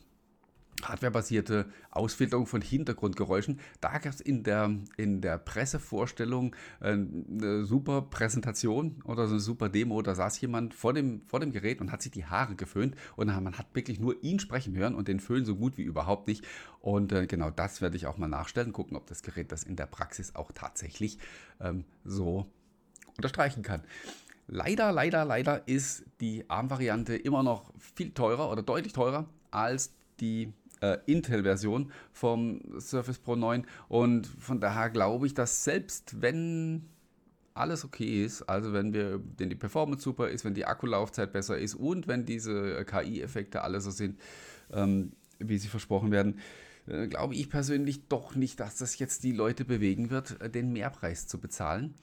hardwarebasierte 0.82 1.66
Ausfilterung 1.90 2.46
von 2.46 2.60
Hintergrundgeräuschen. 2.60 3.60
Da 3.80 3.98
gab 3.98 4.12
es 4.12 4.20
in 4.20 4.42
der, 4.42 4.70
in 4.96 5.20
der 5.20 5.38
Pressevorstellung 5.38 6.54
äh, 6.80 6.92
eine 6.92 7.64
super 7.64 8.02
Präsentation 8.02 9.02
oder 9.04 9.26
so 9.26 9.34
eine 9.34 9.40
super 9.40 9.68
Demo. 9.68 10.02
Da 10.02 10.14
saß 10.14 10.40
jemand 10.40 10.74
vor 10.74 10.92
dem, 10.92 11.22
vor 11.26 11.40
dem 11.40 11.52
Gerät 11.52 11.80
und 11.80 11.92
hat 11.92 12.02
sich 12.02 12.12
die 12.12 12.26
Haare 12.26 12.54
geföhnt 12.54 12.96
und 13.16 13.28
man 13.28 13.58
hat 13.58 13.74
wirklich 13.74 14.00
nur 14.00 14.22
ihn 14.22 14.38
sprechen 14.38 14.76
hören 14.76 14.94
und 14.94 15.08
den 15.08 15.20
Föhn 15.20 15.44
so 15.44 15.56
gut 15.56 15.78
wie 15.78 15.82
überhaupt 15.82 16.28
nicht. 16.28 16.46
Und 16.80 17.12
äh, 17.12 17.26
genau 17.26 17.50
das 17.50 17.80
werde 17.80 17.96
ich 17.96 18.06
auch 18.06 18.18
mal 18.18 18.28
nachstellen, 18.28 18.72
gucken, 18.72 18.96
ob 18.96 19.06
das 19.06 19.22
Gerät 19.22 19.52
das 19.52 19.64
in 19.64 19.76
der 19.76 19.86
Praxis 19.86 20.34
auch 20.34 20.52
tatsächlich 20.52 21.18
ähm, 21.60 21.84
so 22.04 22.46
unterstreichen 23.16 23.62
kann. 23.62 23.82
Leider, 24.46 24.92
leider, 24.92 25.26
leider 25.26 25.68
ist 25.68 26.04
die 26.20 26.48
ARM-Variante 26.48 27.16
immer 27.16 27.42
noch 27.42 27.72
viel 27.78 28.12
teurer 28.12 28.50
oder 28.50 28.62
deutlich 28.62 28.94
teurer 28.94 29.28
als 29.50 29.92
die 30.20 30.52
äh, 30.80 30.98
Intel-Version 31.06 31.92
vom 32.12 32.60
Surface 32.78 33.18
Pro 33.18 33.36
9. 33.36 33.66
Und 33.88 34.26
von 34.26 34.60
daher 34.60 34.90
glaube 34.90 35.26
ich, 35.26 35.34
dass 35.34 35.64
selbst 35.64 36.20
wenn 36.20 36.84
alles 37.54 37.84
okay 37.84 38.24
ist, 38.24 38.42
also 38.42 38.72
wenn 38.72 38.92
wir, 38.92 39.20
wenn 39.36 39.50
die 39.50 39.56
Performance 39.56 40.02
super 40.02 40.28
ist, 40.28 40.44
wenn 40.44 40.54
die 40.54 40.64
Akkulaufzeit 40.64 41.32
besser 41.32 41.58
ist 41.58 41.74
und 41.74 42.06
wenn 42.06 42.24
diese 42.24 42.84
KI-Effekte 42.84 43.62
alle 43.62 43.80
so 43.80 43.90
sind, 43.90 44.20
ähm, 44.72 45.12
wie 45.38 45.58
sie 45.58 45.68
versprochen 45.68 46.12
werden, 46.12 46.38
äh, 46.86 47.08
glaube 47.08 47.34
ich 47.34 47.50
persönlich 47.50 48.08
doch 48.08 48.34
nicht, 48.34 48.60
dass 48.60 48.76
das 48.76 48.98
jetzt 48.98 49.24
die 49.24 49.32
Leute 49.32 49.64
bewegen 49.64 50.10
wird, 50.10 50.40
äh, 50.40 50.48
den 50.48 50.72
Mehrpreis 50.72 51.26
zu 51.26 51.38
bezahlen 51.40 51.94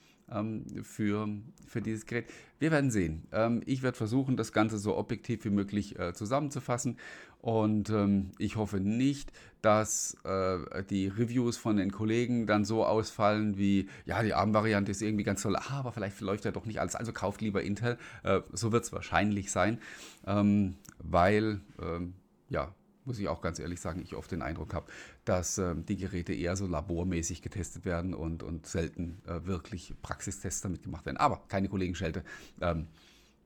für, 0.82 1.28
für 1.66 1.80
dieses 1.80 2.06
Gerät. 2.06 2.26
Wir 2.58 2.70
werden 2.70 2.90
sehen. 2.90 3.26
Ähm, 3.32 3.62
ich 3.64 3.82
werde 3.82 3.96
versuchen, 3.96 4.36
das 4.36 4.52
Ganze 4.52 4.78
so 4.78 4.96
objektiv 4.96 5.44
wie 5.44 5.50
möglich 5.50 5.98
äh, 5.98 6.14
zusammenzufassen. 6.14 6.96
Und 7.40 7.90
ähm, 7.90 8.32
ich 8.38 8.56
hoffe 8.56 8.80
nicht, 8.80 9.30
dass 9.62 10.16
äh, 10.24 10.82
die 10.90 11.06
Reviews 11.06 11.56
von 11.56 11.76
den 11.76 11.92
Kollegen 11.92 12.46
dann 12.46 12.64
so 12.64 12.84
ausfallen 12.84 13.56
wie, 13.56 13.88
ja, 14.04 14.22
die 14.22 14.34
ARM-Variante 14.34 14.90
ist 14.90 15.02
irgendwie 15.02 15.22
ganz 15.22 15.42
toll, 15.42 15.56
ah, 15.56 15.78
aber 15.78 15.92
vielleicht 15.92 16.20
läuft 16.20 16.44
ja 16.44 16.50
doch 16.50 16.66
nicht 16.66 16.80
alles. 16.80 16.96
Also 16.96 17.12
kauft 17.12 17.40
lieber 17.40 17.62
Intel. 17.62 17.98
Äh, 18.24 18.40
so 18.52 18.72
wird 18.72 18.84
es 18.84 18.92
wahrscheinlich 18.92 19.52
sein, 19.52 19.78
ähm, 20.26 20.76
weil, 20.98 21.60
ähm, 21.80 22.14
ja, 22.48 22.74
muss 23.06 23.18
ich 23.18 23.28
auch 23.28 23.40
ganz 23.40 23.58
ehrlich 23.58 23.80
sagen, 23.80 24.00
ich 24.02 24.14
oft 24.14 24.30
den 24.30 24.42
Eindruck 24.42 24.74
habe, 24.74 24.86
dass 25.24 25.58
ähm, 25.58 25.86
die 25.86 25.96
Geräte 25.96 26.34
eher 26.34 26.56
so 26.56 26.66
labormäßig 26.66 27.42
getestet 27.42 27.84
werden 27.84 28.14
und, 28.14 28.42
und 28.42 28.66
selten 28.66 29.22
äh, 29.26 29.46
wirklich 29.46 29.94
Praxistests 30.02 30.60
damit 30.60 30.82
gemacht 30.82 31.06
werden. 31.06 31.16
Aber 31.16 31.42
keine 31.48 31.68
Kollegenschelte. 31.68 32.22
Ähm, 32.60 32.86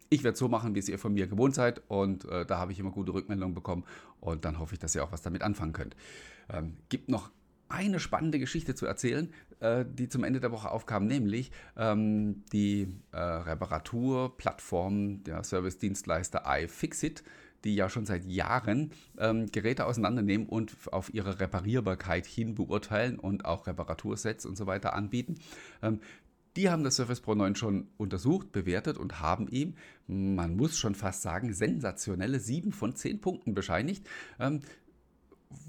ich 0.09 0.25
werde 0.25 0.37
so 0.37 0.49
machen, 0.49 0.75
wie 0.75 0.81
es 0.81 0.89
ihr 0.89 0.99
von 0.99 1.15
mir 1.15 1.29
gewohnt 1.29 1.55
seid 1.55 1.83
und 1.89 2.25
äh, 2.25 2.45
da 2.45 2.59
habe 2.59 2.73
ich 2.73 2.81
immer 2.81 2.91
gute 2.91 3.15
Rückmeldungen 3.15 3.55
bekommen 3.55 3.85
und 4.21 4.45
dann 4.45 4.59
hoffe 4.59 4.75
ich, 4.75 4.81
dass 4.81 4.95
ihr 4.95 5.05
auch 5.05 5.13
was 5.13 5.23
damit 5.23 5.43
anfangen 5.43 5.73
könnt. 5.73 5.95
Ähm, 6.53 6.77
gibt 6.89 7.09
noch 7.09 7.31
eine 7.69 8.01
spannende 8.01 8.41
Geschichte 8.41 8.75
zu 8.75 8.87
erzählen, 8.87 9.33
äh, 9.61 9.85
die 9.89 10.09
zum 10.09 10.25
Ende 10.25 10.41
der 10.41 10.51
Woche 10.51 10.71
aufkam, 10.71 11.07
nämlich 11.07 11.53
ähm, 11.77 12.43
die 12.53 12.89
äh, 13.13 13.21
Reparaturplattform 13.21 15.23
der 15.23 15.45
Service-Dienstleister 15.45 16.43
iFixit 16.45 17.23
die 17.65 17.75
ja 17.75 17.89
schon 17.89 18.07
seit 18.07 18.25
Jahren 18.25 18.93
ähm, 19.19 19.47
Geräte 19.51 19.87
auseinandernehmen 19.87 20.47
und 20.47 20.77
auf 20.93 21.13
ihre 21.13 21.41
Reparierbarkeit 21.41 22.27
hin 22.27 22.55
beurteilen 22.55 23.19
und 23.19 23.45
auch 23.45 23.67
Reparatursets 23.67 24.47
und 24.47 24.57
so 24.57 24.67
weiter 24.67 24.95
anbieten. 24.95 25.37
Ähm, 25.83 26.01
die 26.57 26.69
haben 26.69 26.83
das 26.83 26.97
Surface 26.97 27.21
Pro 27.21 27.35
9 27.35 27.55
schon 27.55 27.89
untersucht, 27.97 28.51
bewertet 28.51 28.99
und 28.99 29.21
haben 29.21 29.47
ihm, 29.49 29.75
man 30.09 30.57
muss 30.57 30.77
schon 30.77 30.97
fast 30.97 31.23
sagen, 31.23 31.53
sensationelle 31.53 32.41
7 32.41 32.73
von 32.73 32.97
10 32.97 33.21
Punkten 33.21 33.55
bescheinigt. 33.55 34.09
Ähm, 34.41 34.61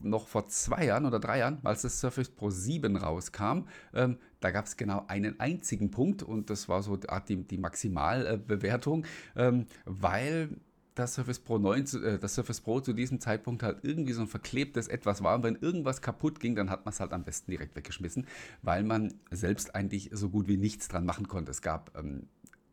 noch 0.04 0.28
vor 0.28 0.48
zwei 0.48 0.86
Jahren 0.86 1.06
oder 1.06 1.20
drei 1.20 1.40
Jahren, 1.40 1.60
als 1.64 1.82
das 1.84 2.00
Surface 2.00 2.30
Pro 2.30 2.50
7 2.50 2.96
rauskam, 2.96 3.68
ähm, 3.94 4.18
da 4.40 4.52
gab 4.52 4.66
es 4.66 4.78
genau 4.78 5.06
einen 5.08 5.40
einzigen 5.40 5.92
Punkt 5.92 6.24
und 6.24 6.50
das 6.50 6.70
war 6.70 6.84
so 6.84 6.98
die, 6.98 7.44
die 7.44 7.58
Maximalbewertung, 7.58 9.06
ähm, 9.36 9.66
weil 9.86 10.58
das 10.96 11.16
Surface 11.16 11.40
Pro 11.40 11.58
9, 11.58 11.86
äh, 12.04 12.20
das 12.20 12.36
Surface 12.36 12.62
Pro 12.62 12.80
zu 12.80 12.94
diesem 12.94 13.20
Zeitpunkt 13.20 13.64
halt 13.64 13.80
irgendwie 13.84 14.14
so 14.14 14.22
ein 14.22 14.28
verklebtes 14.28 14.88
Etwas 14.88 15.24
war. 15.24 15.36
Und 15.36 15.44
wenn 15.44 15.56
irgendwas 15.56 16.02
kaputt 16.02 16.40
ging, 16.40 16.56
dann 16.56 16.70
hat 16.70 16.86
man 16.86 16.94
es 16.94 17.00
halt 17.00 17.14
am 17.14 17.24
besten 17.24 17.52
direkt 17.52 17.76
weggeschmissen, 17.76 18.28
weil 18.62 18.84
man 18.84 19.14
selbst 19.30 19.76
eigentlich 19.76 20.10
so 20.14 20.30
gut 20.30 20.48
wie 20.48 20.58
nichts 20.58 20.88
dran 20.88 21.06
machen 21.06 21.28
konnte. 21.28 21.52
Es 21.52 21.62
gab 21.62 21.98
ähm, 21.98 22.28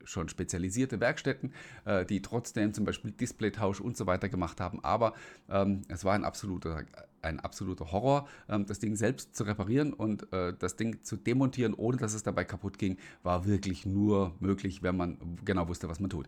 schon 0.09 0.29
spezialisierte 0.29 1.01
Werkstätten, 1.01 1.53
äh, 1.85 2.05
die 2.05 2.23
trotzdem 2.23 2.73
zum 2.73 2.85
Beispiel 2.85 3.11
Displaytausch 3.11 3.81
und 3.81 3.97
so 3.97 4.07
weiter 4.07 4.29
gemacht 4.29 4.61
haben. 4.61 4.83
Aber 4.83 5.15
ähm, 5.49 5.83
es 5.89 6.05
war 6.05 6.15
ein 6.15 6.25
absoluter, 6.25 6.85
ein 7.23 7.41
absoluter 7.41 7.93
Horror, 7.93 8.29
ähm, 8.49 8.67
das 8.67 8.79
Ding 8.79 8.97
selbst 8.97 9.37
zu 9.37 9.45
reparieren 9.45 9.93
und 9.93 10.33
äh, 10.33 10.55
das 10.59 10.77
Ding 10.77 11.03
zu 11.03 11.17
demontieren, 11.17 11.75
ohne 11.75 11.99
dass 11.99 12.15
es 12.15 12.23
dabei 12.23 12.45
kaputt 12.45 12.79
ging, 12.79 12.97
war 13.23 13.47
wirklich 13.47 13.85
nur 13.87 14.35
möglich, 14.41 14.83
wenn 14.83 14.97
man 14.97 15.19
genau 15.45 15.69
wusste, 15.69 15.89
was 15.89 16.01
man 16.01 16.11
tut. 16.11 16.27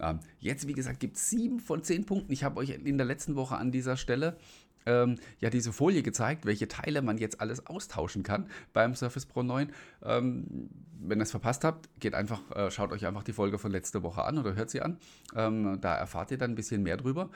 Ähm, 0.00 0.20
jetzt, 0.38 0.68
wie 0.68 0.74
gesagt, 0.74 1.00
gibt 1.00 1.16
es 1.16 1.28
sieben 1.30 1.60
von 1.60 1.82
zehn 1.82 2.04
Punkten. 2.04 2.32
Ich 2.32 2.44
habe 2.44 2.58
euch 2.58 2.70
in 2.70 2.98
der 2.98 3.06
letzten 3.06 3.34
Woche 3.34 3.56
an 3.56 3.72
dieser 3.72 3.96
Stelle 3.96 4.36
ähm, 4.86 5.16
ja 5.40 5.50
diese 5.50 5.72
Folie 5.72 6.02
gezeigt, 6.02 6.46
welche 6.46 6.68
Teile 6.68 7.02
man 7.02 7.18
jetzt 7.18 7.40
alles 7.40 7.66
austauschen 7.66 8.22
kann 8.22 8.48
beim 8.72 8.94
Surface 8.94 9.26
Pro 9.26 9.42
9. 9.42 9.72
Ähm, 10.04 10.70
wenn 10.98 11.18
ihr 11.18 11.24
es 11.24 11.30
verpasst 11.30 11.64
habt, 11.64 11.88
geht 12.00 12.14
einfach, 12.14 12.40
äh, 12.54 12.70
schaut 12.70 12.92
euch 12.92 13.06
einfach 13.06 13.22
die 13.22 13.32
Folge 13.32 13.58
von 13.58 13.70
letzter 13.70 14.02
Woche 14.02 14.24
an 14.24 14.38
oder 14.38 14.54
hört 14.54 14.70
sie 14.70 14.80
an. 14.80 14.98
Ähm, 15.34 15.78
da 15.80 15.94
erfahrt 15.94 16.30
ihr 16.30 16.38
dann 16.38 16.52
ein 16.52 16.56
bisschen 16.56 16.82
mehr 16.82 16.96
drüber. 16.96 17.30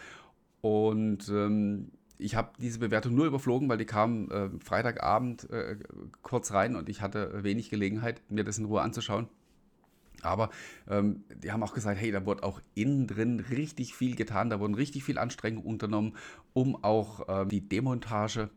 Und 0.60 1.28
ähm, 1.28 1.90
ich 2.18 2.34
habe 2.34 2.50
diese 2.58 2.78
Bewertung 2.78 3.14
nur 3.14 3.26
überflogen, 3.26 3.68
weil 3.68 3.78
die 3.78 3.86
kam 3.86 4.30
äh, 4.30 4.50
Freitagabend 4.62 5.48
äh, 5.50 5.76
kurz 6.22 6.52
rein 6.52 6.76
und 6.76 6.88
ich 6.88 7.00
hatte 7.00 7.42
wenig 7.42 7.70
Gelegenheit, 7.70 8.22
mir 8.28 8.44
das 8.44 8.58
in 8.58 8.66
Ruhe 8.66 8.82
anzuschauen. 8.82 9.28
Aber 10.22 10.50
ähm, 10.88 11.24
die 11.42 11.52
haben 11.52 11.62
auch 11.62 11.74
gesagt, 11.74 12.00
hey, 12.00 12.10
da 12.10 12.24
wurde 12.26 12.42
auch 12.42 12.60
innen 12.74 13.06
drin 13.06 13.40
richtig 13.40 13.94
viel 13.94 14.16
getan, 14.16 14.50
da 14.50 14.60
wurden 14.60 14.74
richtig 14.74 15.04
viel 15.04 15.18
Anstrengungen 15.18 15.66
unternommen, 15.66 16.16
um 16.52 16.82
auch 16.82 17.26
ähm, 17.28 17.48
die 17.48 17.68
Demontage 17.68 18.50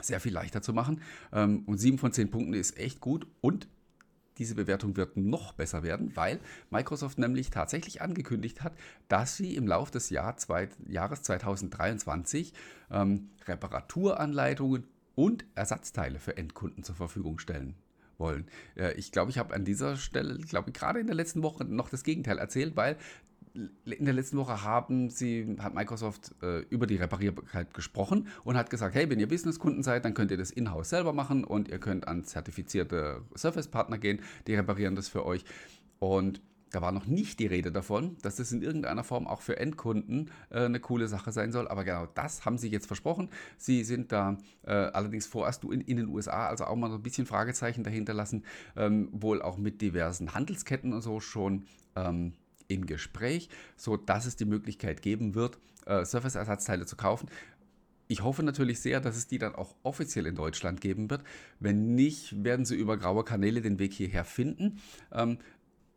sehr 0.00 0.20
viel 0.20 0.32
leichter 0.32 0.62
zu 0.62 0.72
machen. 0.72 1.00
Ähm, 1.32 1.62
und 1.66 1.78
sieben 1.78 1.98
von 1.98 2.12
zehn 2.12 2.30
Punkten 2.30 2.54
ist 2.54 2.78
echt 2.78 3.00
gut 3.00 3.26
und 3.40 3.68
diese 4.38 4.56
Bewertung 4.56 4.96
wird 4.96 5.16
noch 5.16 5.52
besser 5.52 5.82
werden, 5.82 6.10
weil 6.16 6.40
Microsoft 6.70 7.18
nämlich 7.18 7.50
tatsächlich 7.50 8.02
angekündigt 8.02 8.62
hat, 8.62 8.72
dass 9.08 9.36
sie 9.36 9.54
im 9.54 9.66
Laufe 9.68 9.92
des 9.92 10.10
Jahr 10.10 10.36
zwei, 10.36 10.68
Jahres 10.88 11.22
2023 11.22 12.52
ähm, 12.90 13.30
Reparaturanleitungen 13.46 14.88
und 15.14 15.44
Ersatzteile 15.54 16.18
für 16.18 16.36
Endkunden 16.36 16.82
zur 16.82 16.96
Verfügung 16.96 17.38
stellen 17.38 17.76
wollen. 18.18 18.46
Ich 18.96 19.12
glaube, 19.12 19.30
ich 19.30 19.38
habe 19.38 19.54
an 19.54 19.64
dieser 19.64 19.96
Stelle, 19.96 20.36
ich 20.38 20.48
glaube, 20.48 20.72
gerade 20.72 21.00
in 21.00 21.06
der 21.06 21.16
letzten 21.16 21.42
Woche 21.42 21.64
noch 21.64 21.88
das 21.88 22.04
Gegenteil 22.04 22.38
erzählt, 22.38 22.76
weil 22.76 22.96
in 23.54 24.04
der 24.04 24.14
letzten 24.14 24.36
Woche 24.36 24.64
haben 24.64 25.10
sie, 25.10 25.56
hat 25.60 25.74
Microsoft 25.74 26.34
äh, 26.42 26.60
über 26.70 26.88
die 26.88 26.96
Reparierbarkeit 26.96 27.72
gesprochen 27.72 28.26
und 28.42 28.56
hat 28.56 28.68
gesagt, 28.68 28.96
hey, 28.96 29.08
wenn 29.08 29.20
ihr 29.20 29.28
Businesskunden 29.28 29.84
seid, 29.84 30.04
dann 30.04 30.14
könnt 30.14 30.32
ihr 30.32 30.36
das 30.36 30.50
in-house 30.50 30.90
selber 30.90 31.12
machen 31.12 31.44
und 31.44 31.68
ihr 31.68 31.78
könnt 31.78 32.08
an 32.08 32.24
zertifizierte 32.24 33.22
Surface-Partner 33.36 33.98
gehen, 33.98 34.20
die 34.48 34.56
reparieren 34.56 34.96
das 34.96 35.08
für 35.08 35.24
euch. 35.24 35.44
Und 36.00 36.40
da 36.74 36.82
war 36.82 36.92
noch 36.92 37.06
nicht 37.06 37.38
die 37.38 37.46
Rede 37.46 37.70
davon, 37.70 38.16
dass 38.22 38.36
das 38.36 38.50
in 38.50 38.62
irgendeiner 38.62 39.04
Form 39.04 39.26
auch 39.26 39.42
für 39.42 39.58
Endkunden 39.58 40.30
äh, 40.50 40.64
eine 40.64 40.80
coole 40.80 41.06
Sache 41.06 41.30
sein 41.30 41.52
soll. 41.52 41.68
Aber 41.68 41.84
genau 41.84 42.06
das 42.14 42.44
haben 42.44 42.58
sie 42.58 42.68
jetzt 42.68 42.86
versprochen. 42.86 43.28
Sie 43.56 43.84
sind 43.84 44.10
da 44.10 44.38
äh, 44.64 44.72
allerdings 44.72 45.26
vorerst 45.26 45.64
in, 45.64 45.80
in, 45.82 45.96
den 45.98 46.08
USA, 46.08 46.48
also 46.48 46.64
auch 46.64 46.76
mal 46.76 46.90
so 46.90 46.96
ein 46.96 47.02
bisschen 47.02 47.26
Fragezeichen 47.26 47.84
dahinter 47.84 48.12
lassen, 48.12 48.44
ähm, 48.76 49.08
wohl 49.12 49.40
auch 49.40 49.56
mit 49.56 49.80
diversen 49.80 50.34
Handelsketten 50.34 50.92
und 50.92 51.02
so 51.02 51.20
schon 51.20 51.64
ähm, 51.94 52.32
im 52.66 52.86
Gespräch, 52.86 53.48
sodass 53.76 54.26
es 54.26 54.36
die 54.36 54.44
Möglichkeit 54.44 55.02
geben 55.02 55.34
wird, 55.34 55.58
äh, 55.86 56.04
Surface-Ersatzteile 56.04 56.86
zu 56.86 56.96
kaufen. 56.96 57.28
Ich 58.08 58.22
hoffe 58.22 58.42
natürlich 58.42 58.80
sehr, 58.80 59.00
dass 59.00 59.16
es 59.16 59.28
die 59.28 59.38
dann 59.38 59.54
auch 59.54 59.74
offiziell 59.82 60.26
in 60.26 60.34
Deutschland 60.34 60.80
geben 60.80 61.08
wird. 61.08 61.22
Wenn 61.60 61.94
nicht, 61.94 62.44
werden 62.44 62.64
sie 62.64 62.76
über 62.76 62.96
graue 62.96 63.24
Kanäle 63.24 63.62
den 63.62 63.78
Weg 63.78 63.94
hierher 63.94 64.24
finden. 64.24 64.80
Ähm, 65.12 65.38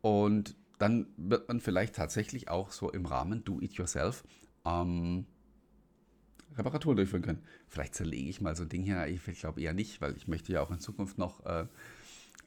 und 0.00 0.54
dann 0.78 1.06
wird 1.16 1.48
man 1.48 1.60
vielleicht 1.60 1.96
tatsächlich 1.96 2.48
auch 2.48 2.70
so 2.70 2.90
im 2.90 3.06
Rahmen 3.06 3.44
Do-It-Yourself 3.44 4.24
ähm, 4.64 5.26
Reparaturen 6.56 6.96
durchführen 6.96 7.22
können. 7.22 7.42
Vielleicht 7.68 7.94
zerlege 7.94 8.28
ich 8.28 8.40
mal 8.40 8.56
so 8.56 8.64
ein 8.64 8.68
Ding 8.68 8.82
hier. 8.82 9.06
Ich 9.06 9.40
glaube 9.40 9.60
eher 9.60 9.74
nicht, 9.74 10.00
weil 10.00 10.16
ich 10.16 10.28
möchte 10.28 10.52
ja 10.52 10.62
auch 10.62 10.70
in 10.70 10.80
Zukunft 10.80 11.18
noch 11.18 11.44
äh, 11.46 11.66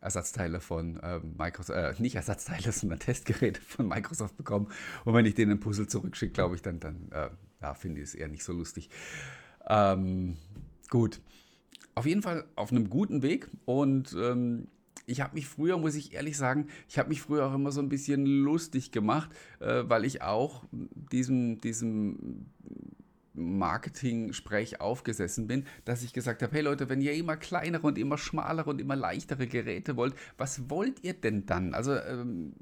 Ersatzteile 0.01 0.59
von 0.59 0.97
äh, 0.97 1.19
Microsoft, 1.19 1.77
äh, 1.77 1.93
nicht 2.01 2.15
Ersatzteile, 2.15 2.71
sondern 2.71 2.99
Testgeräte 2.99 3.61
von 3.61 3.87
Microsoft 3.87 4.35
bekommen. 4.37 4.67
Und 5.05 5.13
wenn 5.13 5.25
ich 5.25 5.35
denen 5.35 5.51
ein 5.51 5.59
Puzzle 5.59 5.87
zurückschicke, 5.87 6.33
glaube 6.33 6.55
ich, 6.55 6.61
dann, 6.61 6.79
dann 6.79 7.09
äh, 7.11 7.29
ja, 7.61 7.73
finde 7.73 8.01
ich 8.01 8.09
es 8.09 8.15
eher 8.15 8.27
nicht 8.27 8.43
so 8.43 8.53
lustig. 8.53 8.89
Ähm, 9.67 10.37
gut. 10.89 11.21
Auf 11.93 12.05
jeden 12.05 12.21
Fall 12.21 12.45
auf 12.55 12.71
einem 12.71 12.89
guten 12.89 13.21
Weg 13.21 13.49
und 13.65 14.15
ähm, 14.17 14.69
ich 15.11 15.21
habe 15.21 15.35
mich 15.35 15.47
früher, 15.47 15.77
muss 15.77 15.95
ich 15.95 16.13
ehrlich 16.13 16.37
sagen, 16.37 16.67
ich 16.87 16.97
habe 16.97 17.09
mich 17.09 17.21
früher 17.21 17.45
auch 17.45 17.53
immer 17.53 17.71
so 17.71 17.81
ein 17.81 17.89
bisschen 17.89 18.25
lustig 18.25 18.91
gemacht, 18.91 19.29
äh, 19.59 19.83
weil 19.85 20.05
ich 20.05 20.21
auch 20.21 20.63
diesem, 20.71 21.59
diesem 21.59 22.45
Marketing-Sprech 23.33 24.79
aufgesessen 24.79 25.47
bin, 25.47 25.65
dass 25.85 26.03
ich 26.03 26.13
gesagt 26.13 26.41
habe, 26.41 26.53
hey 26.53 26.61
Leute, 26.61 26.89
wenn 26.89 27.01
ihr 27.01 27.13
immer 27.13 27.37
kleinere 27.37 27.87
und 27.87 27.97
immer 27.97 28.17
schmalere 28.17 28.69
und 28.69 28.79
immer 28.79 28.95
leichtere 28.95 29.47
Geräte 29.47 29.97
wollt, 29.97 30.15
was 30.37 30.69
wollt 30.69 31.03
ihr 31.03 31.13
denn 31.13 31.45
dann? 31.45 31.73
Also 31.73 31.95
ähm, 31.95 32.53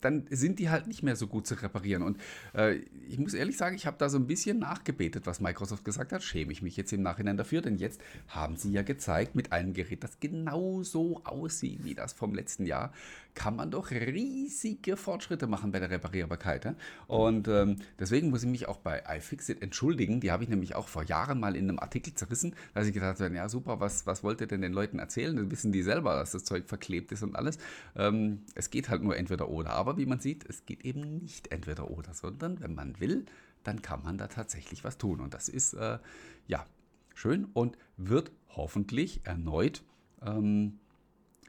dann 0.00 0.26
sind 0.30 0.58
die 0.58 0.70
halt 0.70 0.86
nicht 0.86 1.02
mehr 1.02 1.16
so 1.16 1.26
gut 1.26 1.46
zu 1.46 1.54
reparieren. 1.54 2.02
Und 2.02 2.18
äh, 2.54 2.76
ich 3.08 3.18
muss 3.18 3.34
ehrlich 3.34 3.56
sagen, 3.56 3.76
ich 3.76 3.86
habe 3.86 3.96
da 3.98 4.08
so 4.08 4.18
ein 4.18 4.26
bisschen 4.26 4.58
nachgebetet, 4.58 5.26
was 5.26 5.40
Microsoft 5.40 5.84
gesagt 5.84 6.12
hat. 6.12 6.22
Schäme 6.22 6.52
ich 6.52 6.62
mich 6.62 6.76
jetzt 6.76 6.92
im 6.92 7.02
Nachhinein 7.02 7.36
dafür, 7.36 7.62
denn 7.62 7.76
jetzt 7.76 8.00
haben 8.28 8.56
sie 8.56 8.72
ja 8.72 8.82
gezeigt, 8.82 9.34
mit 9.34 9.52
einem 9.52 9.72
Gerät, 9.72 10.04
das 10.04 10.20
genauso 10.20 11.20
aussieht 11.24 11.84
wie 11.84 11.94
das 11.94 12.12
vom 12.12 12.34
letzten 12.34 12.66
Jahr, 12.66 12.92
kann 13.34 13.56
man 13.56 13.70
doch 13.70 13.90
riesige 13.90 14.96
Fortschritte 14.96 15.46
machen 15.46 15.72
bei 15.72 15.78
der 15.78 15.90
Reparierbarkeit. 15.90 16.64
Ja? 16.64 16.74
Und 17.06 17.48
ähm, 17.48 17.76
deswegen 17.98 18.30
muss 18.30 18.42
ich 18.42 18.48
mich 18.48 18.68
auch 18.68 18.78
bei 18.78 19.02
iFixit 19.08 19.62
entschuldigen. 19.62 20.20
Die 20.20 20.32
habe 20.32 20.42
ich 20.42 20.48
nämlich 20.48 20.74
auch 20.74 20.88
vor 20.88 21.04
Jahren 21.04 21.40
mal 21.40 21.56
in 21.56 21.68
einem 21.68 21.78
Artikel 21.78 22.14
zerrissen, 22.14 22.54
dass 22.74 22.86
ich 22.86 22.94
gedacht 22.94 23.20
habe, 23.20 23.34
ja 23.34 23.48
super, 23.48 23.80
was, 23.80 24.06
was 24.06 24.24
wollt 24.24 24.40
ihr 24.40 24.46
denn 24.46 24.62
den 24.62 24.72
Leuten 24.72 24.98
erzählen? 24.98 25.36
Dann 25.36 25.50
wissen 25.50 25.72
die 25.72 25.82
selber, 25.82 26.14
dass 26.16 26.32
das 26.32 26.44
Zeug 26.44 26.66
verklebt 26.66 27.12
ist 27.12 27.22
und 27.22 27.36
alles. 27.36 27.58
Ähm, 27.96 28.42
es 28.54 28.70
geht 28.70 28.88
halt 28.88 29.02
nur 29.02 29.16
entweder 29.16 29.48
oder. 29.48 29.70
Aber 29.70 29.89
wie 29.96 30.06
man 30.06 30.20
sieht, 30.20 30.44
es 30.48 30.66
geht 30.66 30.84
eben 30.84 31.18
nicht 31.18 31.52
entweder 31.52 31.90
oder, 31.90 32.14
sondern 32.14 32.60
wenn 32.60 32.74
man 32.74 33.00
will, 33.00 33.26
dann 33.64 33.82
kann 33.82 34.02
man 34.02 34.18
da 34.18 34.26
tatsächlich 34.26 34.84
was 34.84 34.98
tun. 34.98 35.20
Und 35.20 35.34
das 35.34 35.48
ist 35.48 35.74
äh, 35.74 35.98
ja 36.46 36.66
schön 37.14 37.46
und 37.52 37.76
wird 37.96 38.32
hoffentlich 38.48 39.20
erneut 39.24 39.82
ähm, 40.22 40.78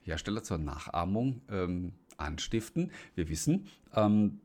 Hersteller 0.03 0.43
zur 0.43 0.57
Nachahmung 0.57 1.41
ähm, 1.49 1.93
anstiften. 2.17 2.91
Wir 3.15 3.29
wissen, 3.29 3.67
ähm, 3.93 4.39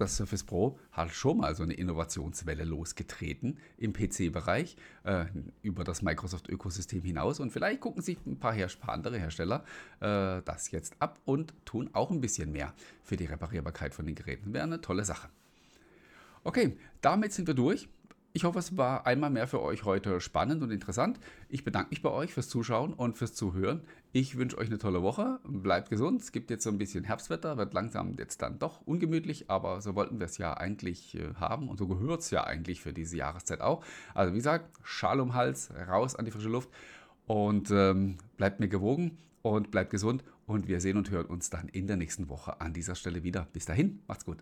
das 0.00 0.16
Surface 0.16 0.44
Pro 0.44 0.78
hat 0.92 1.10
schon 1.10 1.38
mal 1.38 1.54
so 1.54 1.62
eine 1.62 1.74
Innovationswelle 1.74 2.64
losgetreten 2.64 3.58
im 3.76 3.92
PC-Bereich 3.92 4.76
äh, 5.04 5.26
über 5.62 5.84
das 5.84 6.02
Microsoft-Ökosystem 6.02 7.02
hinaus. 7.02 7.40
Und 7.40 7.50
vielleicht 7.50 7.80
gucken 7.80 8.02
sich 8.02 8.18
ein 8.24 8.38
paar, 8.38 8.54
Her 8.54 8.68
andere 8.86 9.18
Hersteller 9.18 9.64
äh, 10.00 10.40
das 10.44 10.70
jetzt 10.70 10.94
ab 11.00 11.18
und 11.24 11.52
tun 11.64 11.90
auch 11.92 12.10
ein 12.10 12.20
bisschen 12.20 12.52
mehr 12.52 12.72
für 13.02 13.16
die 13.16 13.26
Reparierbarkeit 13.26 13.94
von 13.94 14.06
den 14.06 14.14
Geräten. 14.14 14.52
Wäre 14.52 14.64
eine 14.64 14.80
tolle 14.80 15.04
Sache. 15.04 15.28
Okay, 16.44 16.76
damit 17.00 17.32
sind 17.32 17.46
wir 17.48 17.54
durch. 17.54 17.88
Ich 18.34 18.44
hoffe, 18.44 18.58
es 18.58 18.76
war 18.76 19.06
einmal 19.06 19.30
mehr 19.30 19.48
für 19.48 19.62
euch 19.62 19.84
heute 19.84 20.20
spannend 20.20 20.62
und 20.62 20.70
interessant. 20.70 21.18
Ich 21.48 21.64
bedanke 21.64 21.90
mich 21.90 22.02
bei 22.02 22.10
euch 22.10 22.34
fürs 22.34 22.48
Zuschauen 22.48 22.92
und 22.92 23.16
fürs 23.16 23.32
Zuhören. 23.32 23.80
Ich 24.12 24.36
wünsche 24.36 24.58
euch 24.58 24.68
eine 24.68 24.78
tolle 24.78 25.02
Woche. 25.02 25.40
Bleibt 25.44 25.88
gesund. 25.88 26.20
Es 26.20 26.30
gibt 26.30 26.50
jetzt 26.50 26.62
so 26.64 26.70
ein 26.70 26.76
bisschen 26.76 27.04
Herbstwetter, 27.04 27.56
wird 27.56 27.72
langsam 27.72 28.16
jetzt 28.18 28.42
dann 28.42 28.58
doch 28.58 28.82
ungemütlich, 28.86 29.50
aber 29.50 29.80
so 29.80 29.94
wollten 29.94 30.20
wir 30.20 30.26
es 30.26 30.36
ja 30.36 30.54
eigentlich 30.54 31.14
äh, 31.14 31.34
haben 31.36 31.68
und 31.68 31.78
so 31.78 31.88
gehört 31.88 32.20
es 32.20 32.30
ja 32.30 32.44
eigentlich 32.44 32.82
für 32.82 32.92
diese 32.92 33.16
Jahreszeit 33.16 33.62
auch. 33.62 33.82
Also 34.14 34.34
wie 34.34 34.38
gesagt, 34.38 34.70
Schal 34.82 35.20
um 35.20 35.34
Hals, 35.34 35.70
raus 35.88 36.14
an 36.14 36.26
die 36.26 36.30
frische 36.30 36.50
Luft 36.50 36.68
und 37.26 37.70
ähm, 37.70 38.18
bleibt 38.36 38.60
mir 38.60 38.68
gewogen 38.68 39.16
und 39.40 39.70
bleibt 39.70 39.90
gesund 39.90 40.22
und 40.46 40.68
wir 40.68 40.80
sehen 40.80 40.98
und 40.98 41.10
hören 41.10 41.26
uns 41.26 41.48
dann 41.48 41.68
in 41.68 41.86
der 41.86 41.96
nächsten 41.96 42.28
Woche 42.28 42.60
an 42.60 42.74
dieser 42.74 42.94
Stelle 42.94 43.22
wieder. 43.22 43.48
Bis 43.52 43.64
dahin, 43.64 44.00
macht's 44.06 44.26
gut. 44.26 44.38